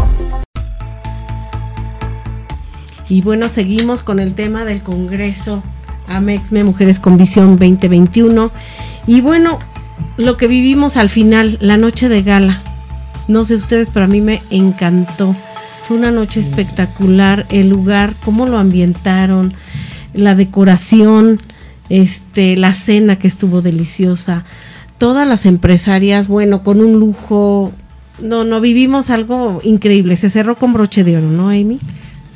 [3.09, 5.63] Y bueno, seguimos con el tema del Congreso
[6.09, 8.51] AMEXME Mujeres con Visión 2021.
[9.07, 9.59] Y bueno,
[10.17, 12.63] lo que vivimos al final, la noche de gala.
[13.29, 15.37] No sé ustedes, pero a mí me encantó.
[15.87, 19.55] Fue una noche espectacular, el lugar, cómo lo ambientaron,
[20.13, 21.39] la decoración,
[21.89, 24.45] este, la cena que estuvo deliciosa.
[24.99, 27.73] Todas las empresarias, bueno, con un lujo.
[28.21, 30.17] No, no vivimos algo increíble.
[30.17, 31.79] Se cerró con broche de oro, ¿no, Amy?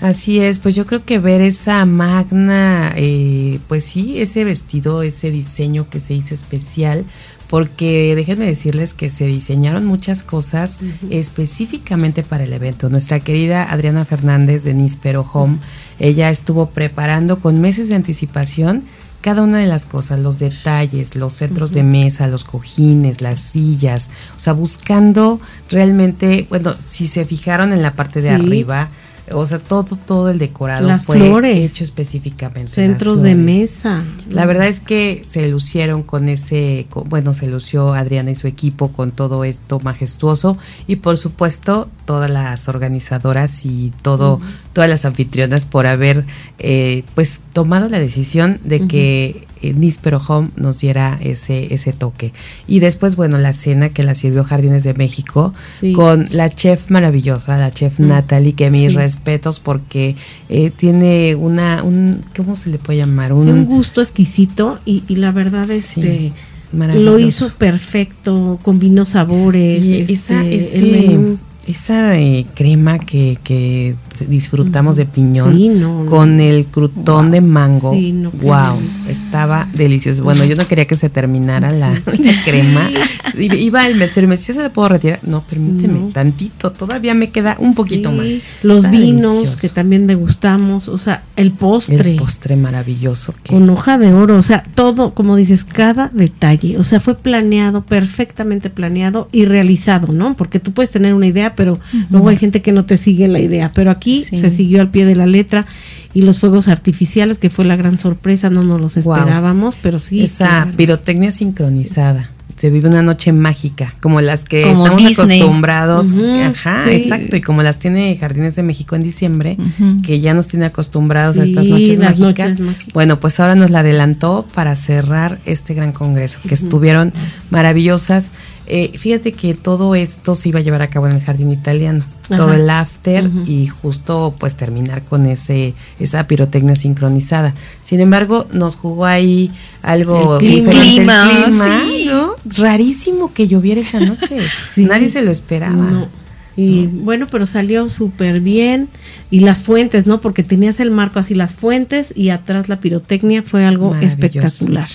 [0.01, 5.31] Así es, pues yo creo que ver esa magna, eh, pues sí, ese vestido, ese
[5.31, 7.05] diseño que se hizo especial,
[7.49, 10.79] porque déjenme decirles que se diseñaron muchas cosas
[11.11, 12.89] específicamente para el evento.
[12.89, 15.59] Nuestra querida Adriana Fernández de Nispero Home,
[15.99, 18.85] ella estuvo preparando con meses de anticipación
[19.21, 24.09] cada una de las cosas, los detalles, los centros de mesa, los cojines, las sillas,
[24.37, 28.89] o sea, buscando realmente, bueno, si se fijaron en la parte de arriba,
[29.33, 31.71] o sea, todo, todo el decorado Las fue flores.
[31.73, 32.73] hecho específicamente.
[32.73, 34.03] Centros de mesa.
[34.29, 38.47] La verdad es que se lucieron con ese, con- bueno, se lució Adriana y su
[38.47, 44.41] equipo con todo esto majestuoso y por supuesto todas las organizadoras y todo,
[44.73, 46.25] todas las anfitrionas por haber
[46.59, 52.33] eh, pues tomado la decisión de que eh, Níspero Home nos diera ese, ese toque.
[52.69, 55.93] Y después, bueno, la cena que la sirvió Jardines de México Sí.
[55.93, 58.07] con la chef maravillosa, la chef Mm.
[58.09, 58.97] Natalie, que mis Sí.
[58.97, 60.15] respetos porque
[60.49, 63.31] eh, tiene una, un, ¿cómo se le puede llamar?
[63.33, 66.33] Sí, un gusto exquisito y, y la verdad este
[66.73, 71.39] lo hizo perfecto, combinó sabores, Y este, esa, el ese- menú.
[71.67, 73.97] esa eh, crema que, que
[74.27, 76.11] disfrutamos de piñón Sí, no, no.
[76.11, 77.31] con el crutón Wow.
[77.33, 80.23] de mango, Sí, no, qué wow, estaba delicioso.
[80.23, 82.91] Bueno, yo no quería que se terminara la, la crema.
[83.39, 85.21] I- Iba el mesero y me decía, ¿se la puedo retirar?
[85.23, 86.07] No, permíteme No.
[86.09, 88.27] tantito, todavía me queda un poquito Sí, más.
[88.63, 89.59] Los Está vinos delicioso.
[89.61, 92.13] que también degustamos, o sea, el postre.
[92.13, 93.35] El postre maravilloso.
[93.43, 97.15] que- con hoja de oro, o sea, todo, como dices, cada detalle, o sea, fue
[97.17, 100.35] planeado, perfectamente planeado y realizado, ¿no?
[100.35, 101.79] Porque tú puedes tener una idea, pero
[102.11, 104.37] luego hay gente que no te sigue la idea, pero aquí Sí.
[104.37, 105.67] se siguió al pie de la letra
[106.15, 109.15] y los fuegos artificiales, que fue la gran sorpresa, no nos los Wow.
[109.17, 110.23] esperábamos, pero sí.
[110.23, 110.73] Esa claro.
[110.77, 112.31] pirotecnia sincronizada.
[112.57, 115.41] Se vive una noche mágica, como las que Como estamos Disney.
[115.41, 116.15] acostumbrados.
[116.45, 116.91] Ajá, sí.
[116.91, 117.35] exacto.
[117.37, 119.57] Y como las tiene Jardines de México en diciembre,
[120.05, 122.19] que ya nos tiene acostumbrados a estas mágicas.
[122.19, 122.93] noches mágicas.
[122.93, 127.15] Bueno, pues ahora nos la adelantó para cerrar este gran congreso, que estuvieron
[127.49, 128.33] maravillosas.
[128.67, 132.05] Eh, fíjate que todo esto se iba a llevar a cabo en el jardín italiano,
[132.31, 132.37] Ajá.
[132.37, 137.55] todo el after y justo pues terminar con ese esa pirotecnia sincronizada.
[137.83, 139.51] Sin embargo, nos jugó ahí
[139.83, 140.71] algo El clima.
[140.71, 142.05] diferente Clima, el clima, sí.
[142.07, 142.35] ¿no?
[142.57, 144.39] Rarísimo que lloviera esa noche.
[144.75, 144.85] Sí.
[144.85, 145.75] Nadie se lo esperaba.
[145.75, 146.21] No.
[146.57, 148.89] Y bueno, pero salió súper bien.
[149.31, 150.21] Y las fuentes, ¿no?
[150.21, 154.89] Porque tenías el marco así, las fuentes y atrás la pirotecnia fue algo espectacular.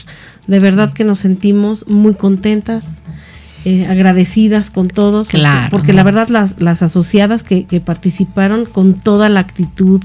[0.47, 3.01] De verdad que nos sentimos muy contentas,
[3.65, 5.27] eh, agradecidas con todos.
[5.27, 5.67] o sea, Claro.
[5.71, 10.01] porque la verdad las, las asociadas que, que participaron con toda la actitud,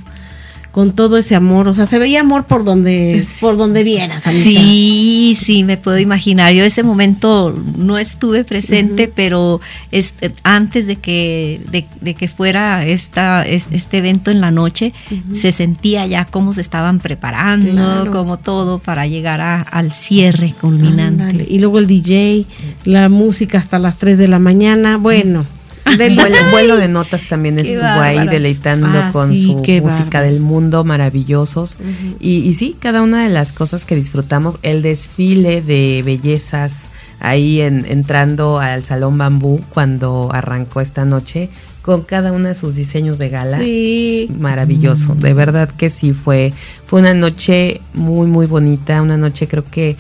[0.71, 4.27] con todo ese amor, o sea, se veía amor por donde, por donde vieras.
[4.27, 4.43] Anita.
[4.43, 6.53] Sí, sí, me puedo imaginar.
[6.53, 9.61] Yo ese momento no estuve presente, pero
[9.91, 14.93] este, antes de que, de, de que fuera esta, es- este evento en la noche,
[15.33, 18.12] se sentía ya cómo se estaban preparando, Claro.
[18.12, 21.47] como todo para llegar a- al cierre culminante.
[21.49, 22.47] Y luego el DJ,
[22.85, 24.99] la música hasta las 3 de la mañana.
[24.99, 25.45] Bueno,
[25.99, 29.82] del Vuelo, vuelo de notas también Qué estuvo ahí deleitando Ah, con sí, su música
[30.18, 30.26] bárbaro.
[30.26, 31.78] del mundo, maravillosos.
[32.18, 36.88] y, y sí, cada una de las cosas que disfrutamos, el desfile de bellezas
[37.20, 41.49] ahí en, entrando al Salón Bambú cuando arrancó esta noche,
[41.82, 43.59] con cada uno de sus diseños de gala.
[43.59, 44.30] Sí.
[44.38, 46.53] Maravilloso, de verdad que sí fue,
[46.86, 49.97] fue una noche muy muy bonita, una noche creo que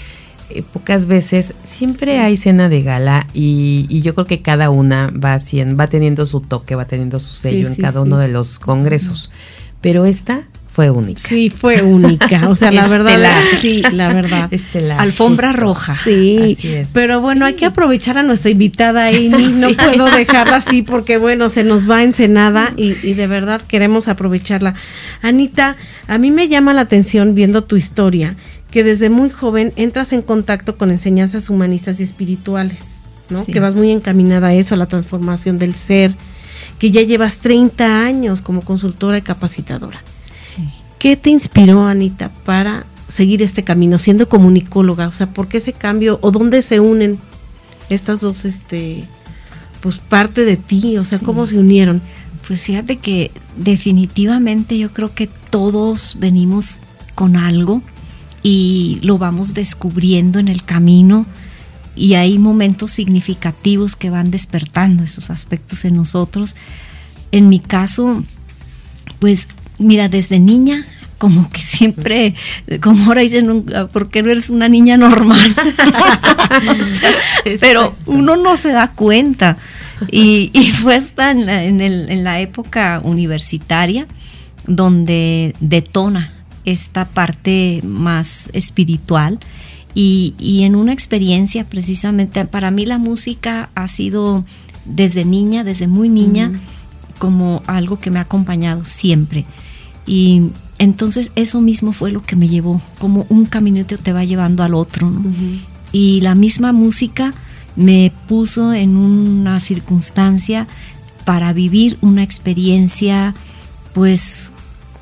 [0.50, 5.10] eh, pocas veces siempre hay cena de gala y, y yo creo que cada una
[5.12, 8.06] va haciendo, va teniendo su toque, va teniendo su sello Sí, en sí, cada sí.
[8.06, 9.30] uno de los congresos,
[9.80, 10.42] pero esta
[10.72, 11.20] fue única.
[11.28, 12.48] Sí, fue única.
[12.48, 13.08] O sea, la verdad.
[13.10, 13.42] Estelar.
[13.60, 14.48] Sí, la verdad.
[14.54, 15.60] Estelar, Alfombra justo.
[15.62, 15.96] roja.
[16.04, 16.90] Sí, Así es.
[16.94, 19.52] pero bueno, hay que aprovechar a nuestra invitada Amy.
[19.56, 24.06] No puedo dejarla así porque, bueno, se nos va encenada y, y de verdad queremos
[24.06, 24.74] aprovecharla.
[25.22, 25.76] Anita,
[26.06, 28.36] a mí me llama la atención viendo tu historia
[28.70, 32.80] que desde muy joven entras en contacto con enseñanzas humanistas y espirituales,
[33.28, 33.44] ¿no?
[33.44, 33.52] Sí.
[33.52, 36.14] Que vas muy encaminada a eso, a la transformación del ser,
[36.78, 40.02] que ya llevas 30 años como consultora y capacitadora.
[40.54, 40.68] Sí.
[40.98, 45.08] ¿Qué te inspiró, Anita, para seguir este camino, siendo comunicóloga?
[45.08, 47.18] O sea, ¿por qué ese cambio o dónde se unen
[47.88, 49.04] estas dos, este,
[49.80, 50.96] pues parte de ti?
[50.98, 52.00] O sea, ¿cómo se unieron?
[52.46, 56.78] Pues fíjate que definitivamente yo creo que todos venimos
[57.14, 57.82] con algo
[58.42, 61.26] y lo vamos descubriendo en el camino
[61.96, 66.56] y hay momentos significativos que van despertando esos aspectos en nosotros.
[67.32, 68.24] En mi caso,
[69.18, 70.86] pues mira, desde niña
[71.18, 72.34] como que siempre,
[72.82, 75.54] como ahora dicen, ¿por qué no eres una niña normal?
[75.58, 75.64] O
[76.98, 77.10] sea,
[77.60, 79.58] pero uno no se da cuenta.
[80.10, 84.06] Y, y fue hasta en la, en, el- en la época universitaria
[84.66, 86.32] donde detona
[86.64, 89.38] esta parte más espiritual.
[89.94, 94.44] Y, y en una experiencia precisamente, para mí la música ha sido
[94.84, 96.52] desde niña, desde muy niña,
[97.18, 99.44] como algo que me ha acompañado siempre.
[100.06, 104.62] Y entonces eso mismo fue lo que me llevó, como un caminito te va llevando
[104.62, 105.22] al otro, ¿no?
[105.92, 107.34] Y la misma música
[107.76, 110.66] me puso en una circunstancia
[111.24, 113.34] para vivir una experiencia
[113.92, 114.50] pues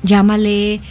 [0.03, 0.81] llámale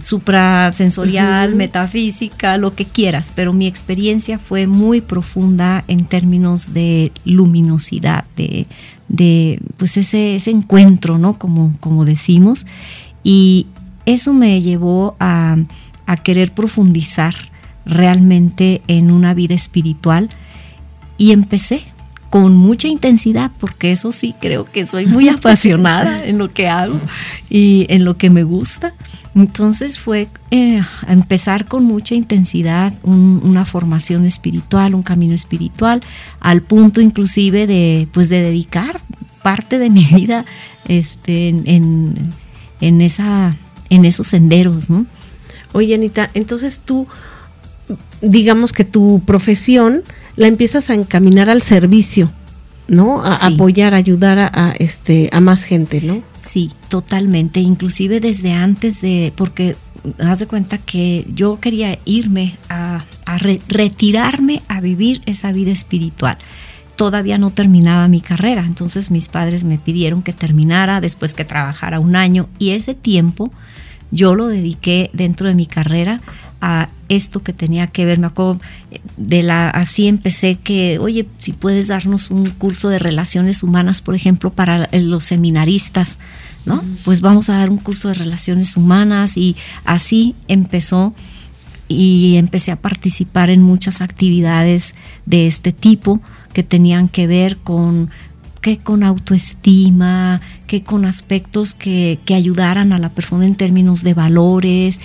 [0.00, 8.24] suprasensorial, metafísica, lo que quieras, pero mi experiencia fue muy profunda en términos de luminosidad,
[8.36, 8.66] de,
[9.08, 11.38] de pues ese, ese encuentro, ¿no?
[11.38, 12.66] Como, como decimos,
[13.22, 13.66] y
[14.06, 15.56] eso me llevó a,
[16.06, 17.34] a querer profundizar
[17.84, 20.30] realmente en una vida espiritual
[21.18, 21.82] y empecé
[22.30, 27.00] con mucha intensidad, porque eso sí creo que soy muy apasionada en lo que hago
[27.48, 28.94] y en lo que me gusta.
[29.34, 36.02] Entonces fue eh, empezar con mucha intensidad una formación espiritual, un camino espiritual,
[36.40, 39.00] al punto inclusive de, pues, de dedicar
[39.42, 40.44] parte de mi vida
[40.88, 42.32] este, en,
[42.80, 43.56] en, esa,
[43.90, 44.90] en esos senderos.
[44.90, 45.06] ¿no?
[45.72, 47.06] Oye, Anita, entonces tú,
[48.20, 50.02] digamos que tu profesión
[50.36, 52.30] la empiezas a encaminar al servicio,
[52.86, 53.22] ¿no?
[53.24, 56.22] A apoyar, ayudar a, este a más gente, ¿no?
[56.40, 59.76] Sí, totalmente, inclusive desde antes de porque
[60.18, 63.04] haz de cuenta que yo quería irme a,
[63.68, 66.38] retirarme a vivir esa vida espiritual.
[66.96, 72.00] Todavía no terminaba mi carrera, entonces mis padres me pidieron que terminara después que trabajara
[72.00, 73.52] un año y ese tiempo
[74.10, 76.20] yo lo dediqué dentro de mi carrera
[76.60, 78.60] a esto que tenía que ver, me acuerdo
[79.16, 84.14] de la, así empecé que, oye, si puedes darnos un curso de relaciones humanas, por
[84.14, 86.18] ejemplo, para los seminaristas,
[86.66, 86.82] ¿no?
[87.04, 91.14] Pues vamos a dar un curso de relaciones humanas y así empezó
[91.88, 94.94] y empecé a participar en muchas actividades
[95.24, 96.20] de este tipo
[96.52, 98.10] que tenían que ver con
[98.60, 104.12] que con autoestima, que con aspectos que, que, ayudaran a la persona en términos de
[104.14, 105.00] valores,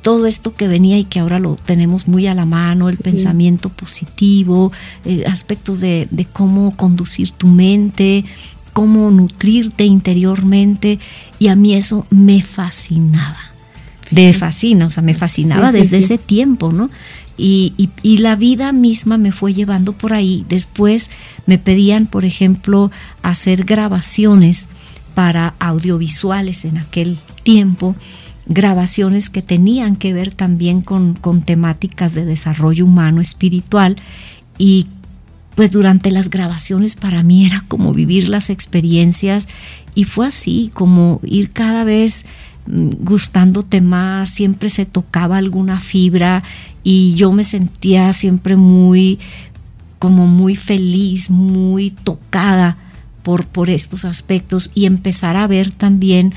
[0.00, 3.68] todo esto que venía y que ahora lo tenemos muy a la mano, el pensamiento
[3.68, 4.72] positivo,
[5.04, 8.24] eh, aspectos de, de cómo conducir tu mente,
[8.72, 11.00] cómo nutrirte interiormente,
[11.40, 13.48] y a mí eso me fascinaba.
[14.12, 16.88] Me fascina, o sea, me fascinaba desde ese tiempo, ¿no?
[17.38, 20.44] Y, la vida misma me fue llevando por ahí.
[20.48, 21.10] Después
[21.46, 22.90] me pedían, por ejemplo,
[23.22, 24.68] hacer grabaciones
[25.14, 27.96] para audiovisuales en aquel tiempo,
[28.46, 33.96] grabaciones que tenían que ver también con, con temáticas de desarrollo humano espiritual
[34.58, 34.86] y
[35.54, 39.48] pues durante las grabaciones para mí era como vivir las experiencias
[39.94, 42.24] y fue así, como ir cada vez
[42.66, 46.44] mm, gustándote más, siempre se tocaba alguna fibra
[46.84, 49.18] y yo me sentía siempre muy,
[49.98, 52.76] como muy feliz, muy tocada
[53.22, 56.34] por, por estos aspectos y empezar a ver también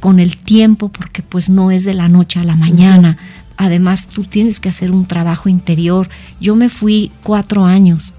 [0.00, 3.16] con el tiempo, porque pues no es de la noche a la mañana.
[3.56, 6.08] Además, tú tienes que hacer un trabajo interior.
[6.40, 8.14] Yo me fui cuatro años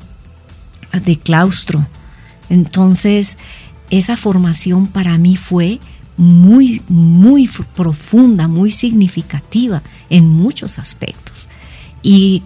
[0.92, 1.86] de claustro.
[2.50, 3.38] Entonces,
[3.90, 5.80] esa formación para mí fue
[6.18, 11.50] muy, muy profunda, muy significativa en muchos aspectos.
[12.02, 12.44] Y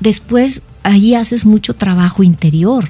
[0.00, 2.88] después ahí haces mucho trabajo interior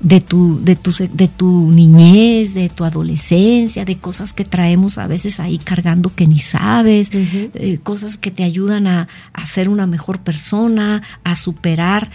[0.00, 5.06] de tu, de, tu, de tu niñez, de tu adolescencia, de cosas que traemos a
[5.06, 9.86] veces ahí cargando que ni sabes, eh, cosas que te ayudan a, a, ser una
[9.86, 12.10] mejor persona, a superar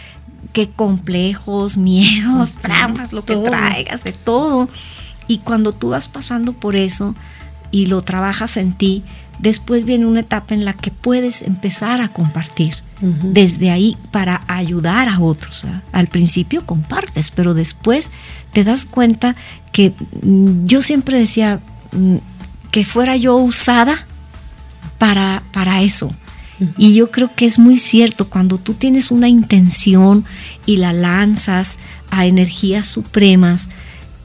[0.54, 4.70] qué complejos, miedos, traumas, lo que traigas, de todo.
[5.28, 7.16] Y cuando tú vas pasando por eso
[7.74, 9.04] y lo trabajas en ti,
[9.40, 15.10] después viene una etapa en la que puedes empezar a compartir desde ahí para ayudar
[15.10, 15.66] a otros.
[15.92, 18.14] Al principio compartes, pero después
[18.54, 19.36] te das cuenta
[19.74, 21.60] que mm, yo siempre decía
[21.92, 22.16] mm,
[22.72, 24.08] que fuera yo usada
[25.00, 26.16] para, para eso.
[26.78, 30.24] Y yo creo que es muy cierto, cuando tú tienes una intención
[30.66, 31.78] y la lanzas
[32.10, 33.70] a energías supremas,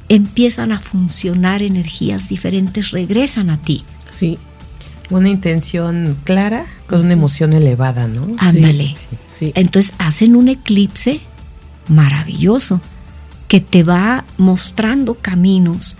[0.08, 3.84] empiezan a funcionar energías diferentes, regresan a ti.
[4.08, 4.38] Sí.
[5.10, 8.36] Una intención clara con una emoción elevada, ¿no?
[8.38, 8.94] Ándale.
[9.40, 11.20] Entonces hacen un eclipse
[11.88, 12.80] maravilloso
[13.48, 15.96] que te va mostrando caminos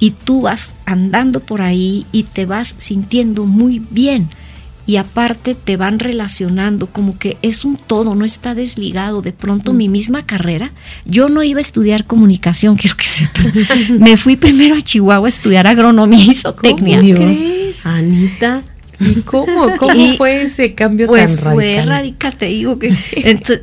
[0.00, 4.28] y tú vas andando por ahí y te vas sintiendo muy bien
[4.88, 9.20] y aparte te van relacionando como que es un todo, no está desligado.
[9.20, 10.72] De pronto mi misma carrera,
[11.04, 13.52] yo no iba a estudiar comunicación, quiero que sepan.
[14.00, 17.00] Me fui primero a Chihuahua a estudiar agronomía y zootecnia.
[17.84, 18.62] Anita.
[18.98, 19.76] ¿Y cómo?
[19.78, 21.54] ¿Cómo fue ese cambio pues tan radical?
[21.54, 22.90] Pues fue radical, te digo que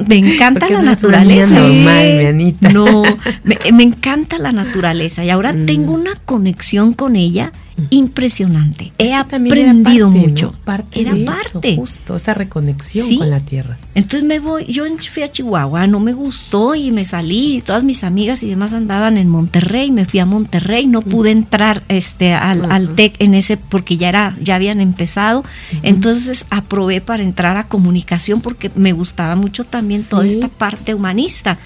[0.07, 1.59] me encanta la naturaleza.
[1.59, 2.69] normal, mi Anita.
[2.69, 3.01] No,
[3.43, 5.65] me, me, encanta la naturaleza y ahora mm.
[5.65, 7.51] tengo una conexión con ella
[7.89, 8.93] impresionante.
[8.97, 10.51] He aprendido mucho.
[10.53, 10.59] ¿no?
[10.63, 11.73] Parte era de parte.
[11.73, 13.17] Eso, justo, esta reconexión ¿Sí?
[13.17, 13.78] con la tierra.
[13.95, 18.03] Entonces me voy, yo fui a Chihuahua, no me gustó y me salí, todas mis
[18.03, 22.61] amigas y demás andaban en Monterrey, me fui a Monterrey, no pude entrar este al,
[22.61, 22.71] uh -huh.
[22.71, 25.39] al TEC en ese porque ya era, ya habían empezado.
[25.39, 25.80] Uh -huh.
[25.84, 30.07] Entonces aprobé para entrar a comunicación porque me gustaba mucho también ¿Sí?
[30.09, 31.57] toda esta parte humanista.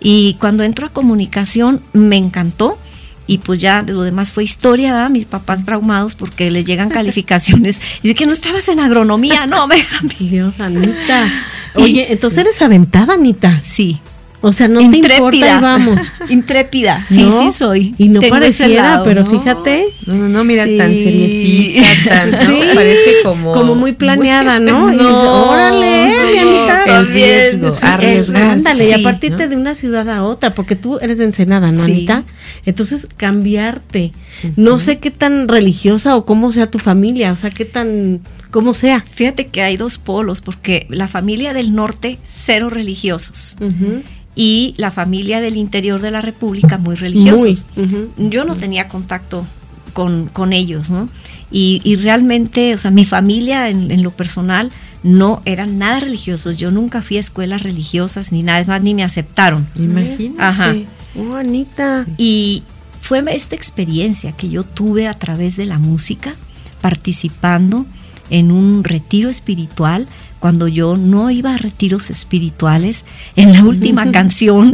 [0.00, 2.78] Y cuando entro a comunicación me encantó
[3.26, 5.10] y pues ya lo demás fue historia, ¿verdad?
[5.10, 7.80] mis papás traumados porque les llegan calificaciones.
[8.02, 10.14] Dice que no estabas en agronomía, no, déjame.
[10.18, 11.28] Dios, Anita.
[11.74, 13.60] Oye, entonces eres aventada, Anita.
[13.62, 14.00] Sí.
[14.42, 15.08] O sea, no Intrépida.
[15.08, 15.98] te importa y vamos.
[16.28, 17.38] Intrépida, sí, ¿No?
[17.38, 17.94] sí soy.
[17.98, 19.30] Y no Tengo pareciera, pero no.
[19.30, 19.86] fíjate.
[20.06, 20.76] No, no, no, mira, sí.
[20.76, 22.38] tan seriecita, tan, ¿no?
[22.38, 22.60] Sí.
[22.74, 23.52] Parece como...
[23.52, 24.86] Como muy planeada, ¿no?
[24.86, 26.16] no y dices, órale.
[26.86, 28.42] El riesgo, arriesgar.
[28.42, 31.72] Ándale, sí, y a partirte de una ciudad a otra, porque tú eres de Ensenada,
[31.72, 32.22] ¿no, Anita?
[32.64, 34.12] Entonces, cambiarte.
[34.44, 34.52] Uh -huh.
[34.56, 38.20] No sé qué tan religiosa o cómo sea tu familia, o sea, qué tan...
[38.50, 39.04] cómo sea.
[39.14, 43.56] Fíjate que hay dos polos, porque la familia del norte, cero religiosos.
[43.60, 44.02] Uh -huh
[44.36, 47.66] y la familia del interior de la República muy religiosos.
[47.74, 48.30] Muy, uh -huh.
[48.30, 49.46] Yo no tenía contacto
[49.94, 51.08] con, con ellos, ¿no?
[51.50, 54.70] Y, y, realmente, o sea, mi familia en, en, lo personal
[55.02, 56.58] no eran nada religiosos.
[56.58, 59.66] Yo nunca fui a escuelas religiosas ni nada, es más, ni me aceptaron.
[59.76, 60.42] Imagínate.
[60.42, 60.74] Ajá.
[61.16, 62.04] Oh, Anita.
[62.18, 62.62] Y
[63.00, 66.34] fue esta experiencia que yo tuve a través de la música,
[66.82, 67.86] participando
[68.30, 70.06] en un retiro espiritual
[70.38, 73.04] cuando yo no iba a retiros espirituales,
[73.36, 74.72] en la última canción,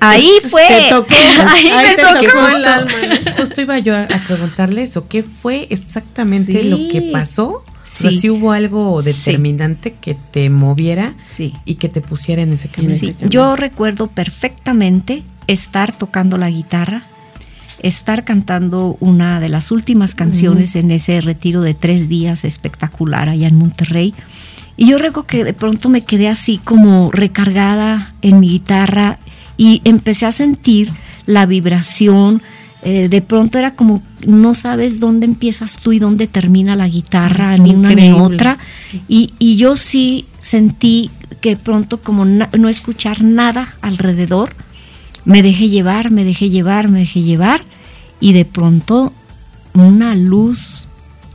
[0.00, 0.62] ahí fue.
[0.66, 1.14] Te tocó,
[1.46, 2.24] ahí, ahí me te tocó.
[2.24, 2.92] tocó el alma.
[3.38, 6.68] Justo iba yo a, a, preguntarle eso, ¿qué fue exactamente Sí.
[6.68, 7.62] lo que pasó?
[7.84, 8.06] Sí.
[8.08, 11.52] O sea, si hubo algo determinante que te moviera Sí.
[11.64, 12.94] y que te pusiera en ese camino.
[12.94, 17.04] Sí, yo recuerdo perfectamente estar tocando la guitarra,
[17.82, 23.48] estar cantando una de las últimas canciones en ese retiro de tres días espectacular allá
[23.48, 24.14] en Monterrey.
[24.76, 29.18] Y yo recuerdo que de pronto me quedé así como recargada en mi guitarra
[29.56, 30.92] y empecé a sentir
[31.26, 32.42] la vibración.
[32.82, 37.56] Eh, de pronto era como no sabes dónde empiezas tú y dónde termina la guitarra,
[37.56, 38.58] ni una ni otra.
[39.08, 41.10] Y, y, yo sí sentí
[41.40, 44.50] que pronto como no escuchar nada alrededor,
[45.28, 47.60] me dejé llevar, me dejé llevar, me dejé llevar
[48.18, 49.12] y de pronto
[49.74, 50.88] una luz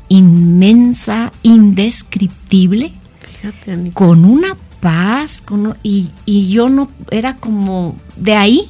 [0.09, 2.91] inmensa, indescriptible,
[3.21, 8.67] Fíjate, con una paz, con, y, y, yo no, era como de ahí,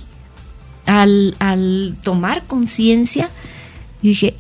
[0.86, 3.30] al, al tomar conciencia,
[4.02, 4.36] dije,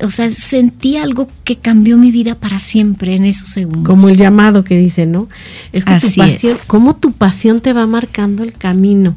[0.00, 3.86] o sea, sentí algo que cambió mi vida para siempre en esos segundos.
[3.86, 5.28] Como el llamado que dice, ¿no?
[5.72, 6.64] Es que Así tu pasión, es.
[6.64, 9.14] cómo tu pasión te va marcando el camino.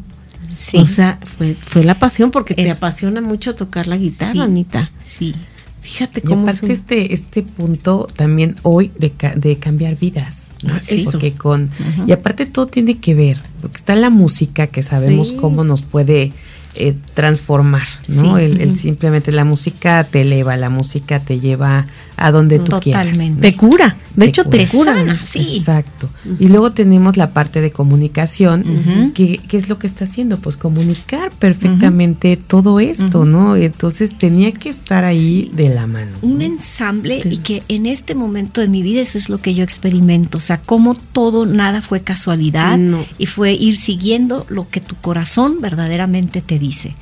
[0.58, 0.78] Sí.
[0.78, 4.40] O sea, fue, fue la pasión porque Es- te apasiona mucho tocar la guitarra, Sí.
[4.40, 4.92] Anita.
[5.04, 5.36] Sí.
[5.82, 10.52] Fíjate Y cómo aparte son- este, este punto también hoy de, de cambiar vidas.
[10.64, 10.74] ¿no?
[10.74, 11.12] Ah, eso.
[11.12, 11.70] Porque con,
[12.06, 15.36] y aparte todo tiene que ver, porque está la música que sabemos Sí.
[15.38, 16.34] cómo nos puede
[16.80, 18.38] eh, transformar, ¿no?
[18.38, 18.44] Sí.
[18.44, 21.88] El, el simplemente la música te eleva, la música te lleva
[22.18, 23.06] a donde tú quieras.
[23.12, 23.52] Totalmente.
[23.52, 23.98] te cura.
[24.16, 24.58] De Te hecho, cura.
[24.58, 24.94] te cura.
[24.96, 25.58] sana, sí.
[25.58, 26.10] Exacto.
[26.40, 29.14] Y luego tenemos la parte de comunicación, Ujú.
[29.14, 33.26] que, que es lo que está haciendo, pues comunicar perfectamente todo esto.
[33.26, 33.56] ¿no?
[33.56, 36.12] Entonces tenía que estar ahí de la mano.
[36.22, 36.46] un ¿no?
[36.46, 37.30] ensamble Sí.
[37.34, 40.42] y que en este momento de mi vida eso es lo que yo experimento, o
[40.42, 43.06] sea, como todo, nada fue casualidad No.
[43.18, 46.96] y fue ir siguiendo lo que tu corazón verdaderamente te dice.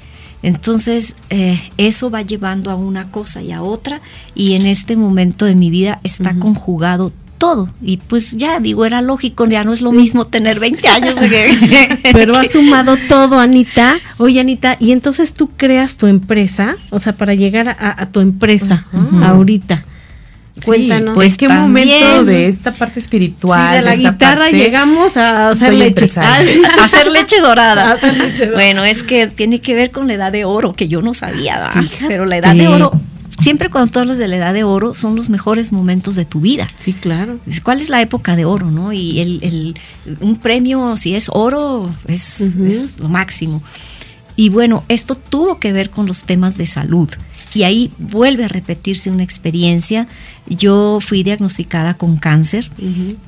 [0.46, 4.00] Entonces, eh, eso va llevando a una cosa y a otra
[4.36, 9.02] y en este momento de mi vida está conjugado todo y pues ya digo, era
[9.02, 12.00] lógico, ya no es lo mismo tener 20 años de que...
[12.14, 13.98] Pero has sumado todo, Anita.
[14.20, 18.20] Oye, Anita, y entonces tú creas tu empresa, o sea, para llegar a, a tu
[18.20, 18.86] empresa
[19.24, 19.84] ahorita.
[20.64, 21.10] Cuéntanos.
[21.14, 21.88] Sí, pues qué También.
[22.04, 23.70] momento de esta parte espiritual.
[23.72, 26.10] Sí, de la esta guitarra parte- llegamos a hacer leche.
[26.18, 26.40] Ah,
[26.84, 27.98] hacer leche dorada.
[28.54, 31.72] Bueno, es que tiene que ver con la edad de oro, que yo no sabía,
[32.08, 32.92] pero la edad de oro,
[33.40, 36.40] siempre cuando tú hablas de la edad de oro, son los mejores momentos de tu
[36.40, 36.68] vida.
[36.80, 37.38] Sí, claro.
[37.64, 38.94] ¿Cuál es la época de oro, no?
[38.94, 39.76] Y el, el-
[40.22, 42.48] un premio, si es oro, es
[42.98, 43.62] lo máximo.
[44.38, 47.10] Y bueno, esto tuvo que ver con los temas de salud.
[47.56, 50.08] Y ahí vuelve a repetirse una experiencia.
[50.46, 52.70] Yo fui diagnosticada con cáncer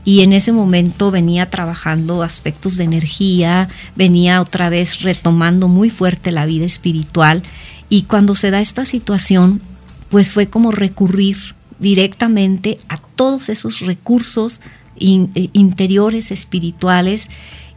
[0.04, 6.32] y en ese momento venía trabajando aspectos de energía, venía otra vez retomando muy fuerte
[6.32, 7.42] la vida espiritual
[7.90, 9.62] y cuando se da esta situación,
[10.10, 14.62] pues fue como recurrir directamente a todos esos recursos
[15.00, 17.30] eh, interiores, espirituales,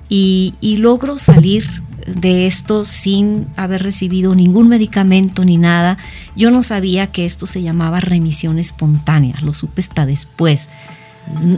[0.08, 1.82] y, y logro salir
[2.14, 5.98] de esto sin haber recibido ningún medicamento ni nada.
[6.36, 10.68] Yo no sabía que esto se llamaba remisión espontánea, lo supe hasta después.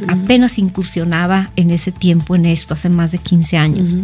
[0.08, 3.96] Apenas incursionaba en ese tiempo en esto, hace más de 15 años.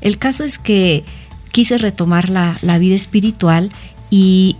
[0.00, 1.04] El caso es que
[1.52, 3.70] quise retomar la, la vida espiritual
[4.10, 4.56] y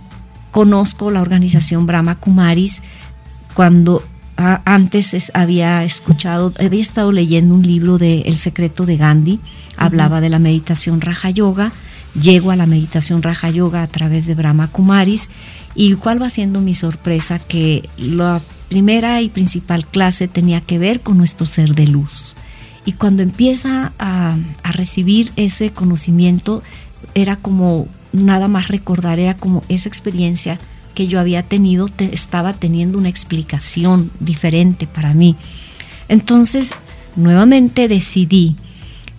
[0.51, 2.83] conozco la organización Brahma Kumaris
[3.53, 4.03] cuando
[4.37, 9.39] antes había escuchado, había estado leyendo un libro de El secreto de Gandhi,
[9.75, 11.71] hablaba de la meditación Raja Yoga,
[12.19, 15.29] llego a la meditación Raja Yoga a través de Brahma Kumaris
[15.75, 21.01] y cuál va siendo mi sorpresa que la primera y principal clase tenía que ver
[21.01, 22.35] con nuestro ser de luz.
[22.85, 26.63] Y cuando empieza a, a recibir ese conocimiento,
[27.15, 30.59] era como nada más recordar, era como esa experiencia
[30.97, 35.35] que yo había tenido estaba teniendo una explicación diferente para mí.
[36.09, 36.71] Entonces,
[37.15, 38.55] nuevamente decidí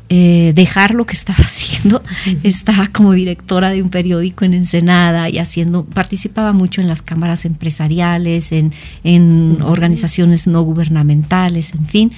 [0.09, 2.03] eh, dejar lo que estaba haciendo.
[2.43, 7.45] Estaba como directora de un periódico en Ensenada y haciendo, participaba mucho en las cámaras
[7.45, 8.73] empresariales, en,
[9.05, 12.13] en organizaciones no gubernamentales, en fin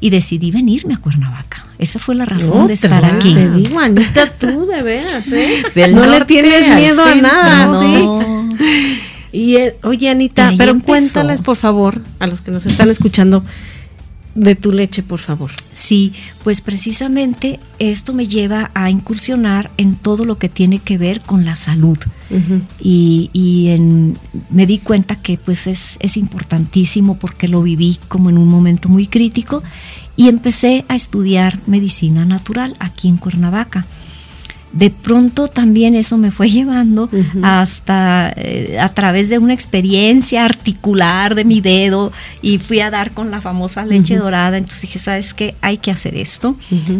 [0.00, 1.66] y decidí venirme a Cuernavaca.
[1.78, 3.32] Esa fue la razón de estar aquí.
[3.32, 5.62] Te digo, Anita, tú de veras, ¿eh?
[5.92, 8.33] no le tienes miedo a nada, no.
[9.34, 13.42] Y eh, oye, Anita, pero cuéntales, por favor, a los que nos están escuchando,
[14.34, 15.50] de tu leche, por favor.
[15.72, 21.20] Sí, pues precisamente esto me lleva a incursionar en todo lo que tiene que ver
[21.20, 21.98] con la salud.
[22.80, 24.18] Y, y en,
[24.50, 28.88] me di cuenta que pues es, es importantísimo porque lo viví como en un momento
[28.88, 29.62] muy crítico
[30.16, 33.86] y empecé a estudiar medicina natural aquí en Cuernavaca
[34.74, 37.08] de pronto también eso me fue llevando
[37.42, 42.12] hasta eh, a través de una experiencia articular de mi dedo
[42.42, 44.58] y fui a dar con la famosa leche dorada.
[44.58, 45.54] Entonces dije, ¿sabes qué?
[45.60, 46.56] Hay que hacer esto.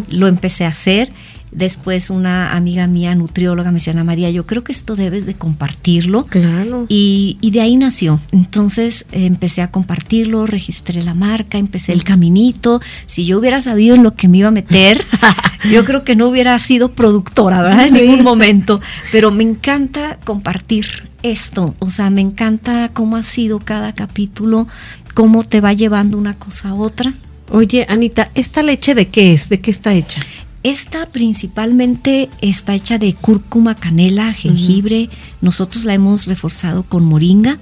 [0.09, 1.11] Lo empecé a hacer
[1.55, 5.35] Después una amiga mía, nutrióloga, me decía, Ana María, yo creo que esto debes de
[5.35, 6.25] compartirlo.
[6.25, 6.85] Claro.
[6.89, 8.19] Y, de ahí nació.
[8.33, 12.81] Entonces empecé a compartirlo, registré la marca, empecé el caminito.
[13.07, 15.01] Si yo hubiera sabido en lo que me iba a meter,
[15.71, 17.87] yo creo que no hubiera sido productora, ¿verdad?
[17.87, 18.81] En ningún momento.
[19.13, 21.73] Pero me encanta compartir esto.
[21.79, 24.67] O sea, me encanta cómo ha sido cada capítulo,
[25.13, 27.13] cómo te va llevando una cosa a otra.
[27.51, 29.49] Oye, Anita, ¿esta leche de qué es?
[29.49, 30.21] ¿De qué está hecha?
[30.65, 35.11] Esta principalmente está hecha de cúrcuma, canela, jengibre.
[35.39, 37.59] Nosotros la hemos reforzado con moringa.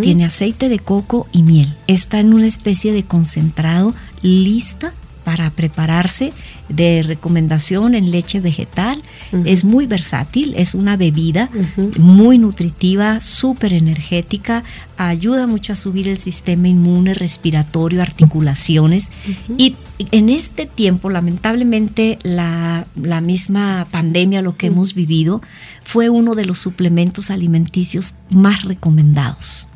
[0.00, 1.74] Tiene aceite de coco y miel.
[1.88, 3.92] Está en una especie de concentrado
[4.22, 4.92] lista
[5.24, 6.32] para prepararse
[6.68, 9.02] de recomendación en leche vegetal.
[9.44, 11.50] Es muy versátil, es una bebida
[11.98, 14.62] muy nutritiva, súper energética,
[14.96, 19.10] ayuda mucho a subir el sistema inmune, respiratorio, articulaciones.
[19.58, 19.76] Y
[20.12, 25.42] en este tiempo, lamentablemente, la, la misma pandemia, lo que hemos vivido,
[25.84, 29.68] fue uno de los suplementos alimenticios más recomendados.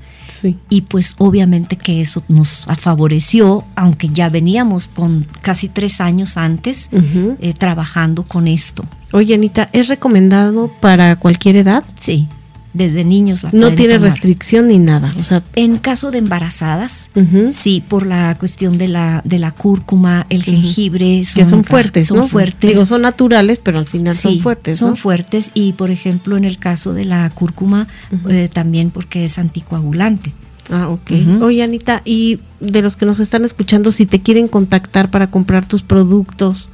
[0.68, 6.90] Y pues obviamente que eso nos favoreció, aunque ya veníamos con casi tres años antes
[6.92, 8.84] eh, trabajando con esto.
[9.12, 11.84] Oye, Anita, ¿es recomendado para cualquier edad?
[11.98, 12.28] Sí,
[12.72, 13.46] desde niños.
[13.52, 15.12] no tiene restricción ni nada.
[15.18, 17.10] O sea, en caso de embarazadas,
[17.50, 22.28] sí, por la cuestión de la de la cúrcuma, el jengibre, que son fuertes, son
[22.28, 22.70] fuertes.
[22.70, 24.78] Digo, son naturales, pero al final son fuertes.
[24.78, 27.88] Son fuertes y, por ejemplo, en el caso de la cúrcuma,
[28.28, 30.32] eh, también porque es anticoagulante.
[30.70, 31.42] Ah, ok.
[31.42, 35.66] Oye, Anita, y de los que nos están escuchando, si te quieren contactar para comprar
[35.66, 36.68] tus productos,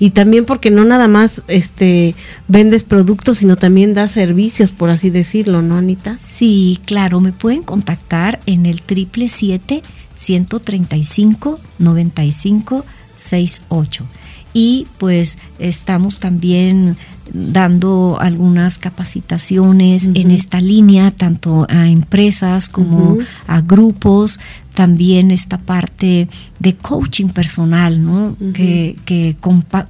[0.00, 2.16] y también porque no nada más este
[2.48, 6.18] vendes productos, sino también das servicios, por así decirlo, ¿no, Anita?
[6.18, 9.82] Sí, claro, me pueden contactar en el triple siete
[10.16, 12.84] 135 95
[13.14, 14.06] 68
[14.52, 16.96] y pues estamos también
[17.32, 24.40] dando algunas capacitaciones en esta línea, tanto a empresas como a grupos,
[24.74, 28.36] también esta parte de coaching personal, ¿no?
[28.52, 29.36] que, que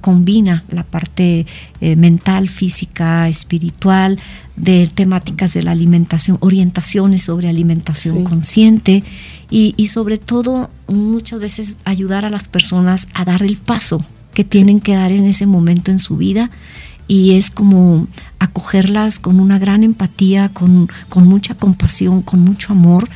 [0.01, 1.45] combina la parte
[1.79, 4.19] eh, mental, física, espiritual,
[4.55, 9.03] de temáticas de la alimentación, orientaciones sobre alimentación consciente
[9.49, 14.43] y, y sobre todo muchas veces ayudar a las personas a dar el paso que
[14.43, 16.51] tienen que dar en ese momento en su vida
[17.07, 18.07] y es como
[18.39, 23.09] acogerlas con una gran empatía, con, mucha compasión, con mucho amor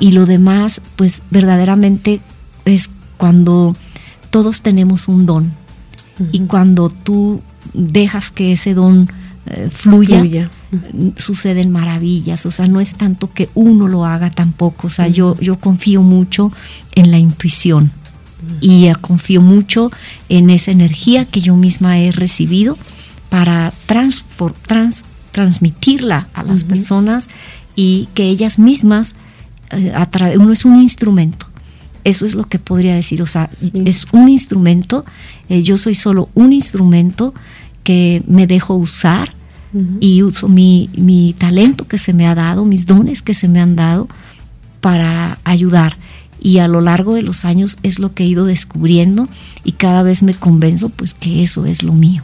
[0.00, 2.20] y lo demás pues verdaderamente
[2.64, 3.76] es cuando
[4.30, 5.52] todos tenemos un don.
[6.32, 7.42] Y cuando tú
[7.74, 9.08] dejas que ese don
[9.46, 10.50] eh, fluya,
[11.18, 15.38] suceden maravillas, o sea, no es tanto que uno lo haga tampoco, o sea, yo,
[15.40, 16.52] yo confío mucho
[16.94, 17.92] en la intuición.
[18.60, 19.90] Y confío mucho
[20.28, 22.78] en esa energía que yo misma he recibido
[23.28, 23.72] para
[25.32, 27.28] transmitirla a las personas
[27.74, 29.14] y que ellas mismas,
[29.70, 31.46] eh, uno es un instrumento.
[32.04, 33.48] Eso es lo que podría decir, o sea,
[33.84, 35.04] es un instrumento,
[35.48, 37.34] eh, yo soy solo un instrumento
[37.82, 39.34] que me dejo usar
[40.00, 43.60] y uso mi, mi talento que se me ha dado, mis dones que se me
[43.60, 44.08] han dado
[44.80, 45.98] para ayudar
[46.40, 49.28] y a lo largo de los años es lo que he ido descubriendo
[49.64, 52.22] y cada vez me convenzo pues que eso es lo mío.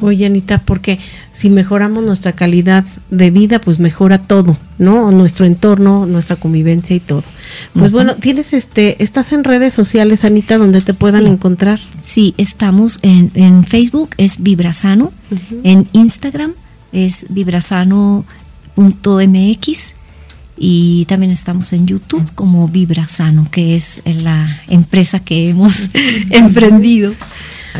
[0.00, 0.98] Oye, Anita, porque
[1.32, 5.10] si mejoramos nuestra calidad de vida, pues mejora todo, ¿no?
[5.10, 7.24] Nuestro entorno, nuestra convivencia y todo.
[7.72, 11.80] Pues bueno, tienes este, estás en redes sociales, Anita, donde te puedan encontrar.
[12.02, 15.12] Sí, estamos en, en Facebook, es Vibrasano,
[15.62, 16.52] en Instagram
[16.92, 18.24] es vibrasano.mx
[20.60, 25.90] y también estamos en YouTube como Vibrasano, que es la empresa que hemos
[26.30, 27.14] emprendido.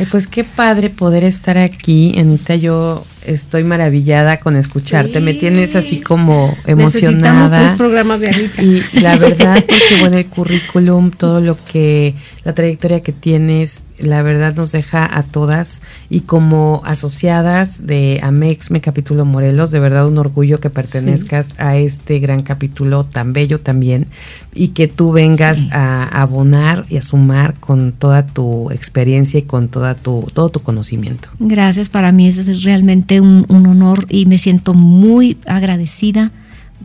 [0.07, 2.55] Pues qué padre poder estar aquí, Anita.
[2.57, 5.21] Yo estoy maravillada con escucharte.
[5.21, 7.77] Me tienes así como emocionada.
[7.77, 8.63] programas de Anita.
[8.63, 12.15] Y la verdad, que bueno, el currículum, todo lo que,
[12.45, 18.81] la trayectoria que tienes, la verdad nos deja a todas y como asociadas de Amexme
[18.81, 24.07] Capítulo Morelos, de verdad un orgullo que pertenezcas a este gran capítulo tan bello también
[24.55, 29.69] y que tú vengas a abonar y a sumar con toda tu experiencia y con
[29.69, 31.29] toda tu, todo tu conocimiento.
[31.39, 36.31] Gracias, para mí es realmente un, honor y me siento muy agradecida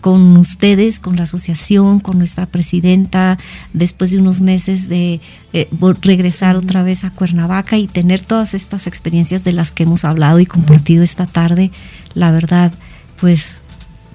[0.02, 3.38] con ustedes, con la asociación, con nuestra presidenta,
[3.74, 5.22] después de unos meses de
[5.54, 5.68] eh,
[6.02, 10.40] regresar otra vez a Cuernavaca y tener todas estas experiencias de las que hemos hablado
[10.40, 11.72] y compartido esta tarde,
[12.16, 12.74] la verdad,
[13.20, 13.62] pues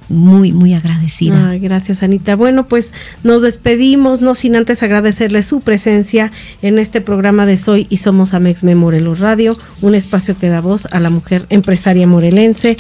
[0.09, 1.57] muy, muy agradecida.
[1.59, 2.37] gracias, Anita.
[2.37, 2.93] Bueno, pues
[3.25, 6.33] nos despedimos, no sin antes agradecerle su presencia
[6.63, 10.87] en este programa de Soy y Somos Amex Morelos Radio, un espacio que da voz
[10.87, 12.77] a la mujer empresaria morelense.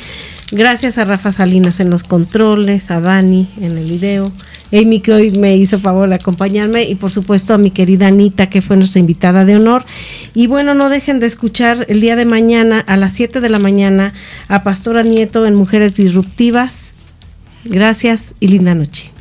[0.50, 4.32] Gracias a Rafa Salinas en los controles, a Dani en el video,
[4.72, 8.48] Amy que hoy me hizo favor de acompañarme y por supuesto a mi querida Anita
[8.48, 9.84] que fue nuestra invitada de honor.
[10.32, 13.58] Y bueno, no dejen de escuchar el día de mañana a las 7 de la
[13.58, 14.14] mañana
[14.48, 16.88] a Pastora Nieto en Mujeres Disruptivas.
[17.68, 19.12] Gracias y linda noche.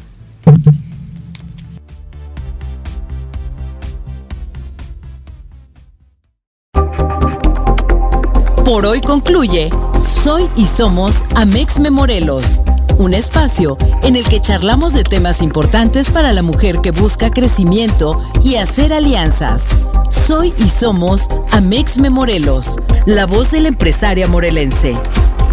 [8.64, 9.70] Por hoy concluye
[10.00, 12.62] Soy y Somos Amex Morelos,
[12.98, 18.22] un espacio en el que charlamos de temas importantes para la mujer que busca crecimiento
[18.44, 19.64] y hacer alianzas.
[20.10, 24.96] Soy y Somos Amex Morelos, la voz de la empresaria morelense.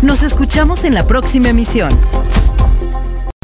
[0.03, 1.89] Nos escuchamos en la próxima emisión.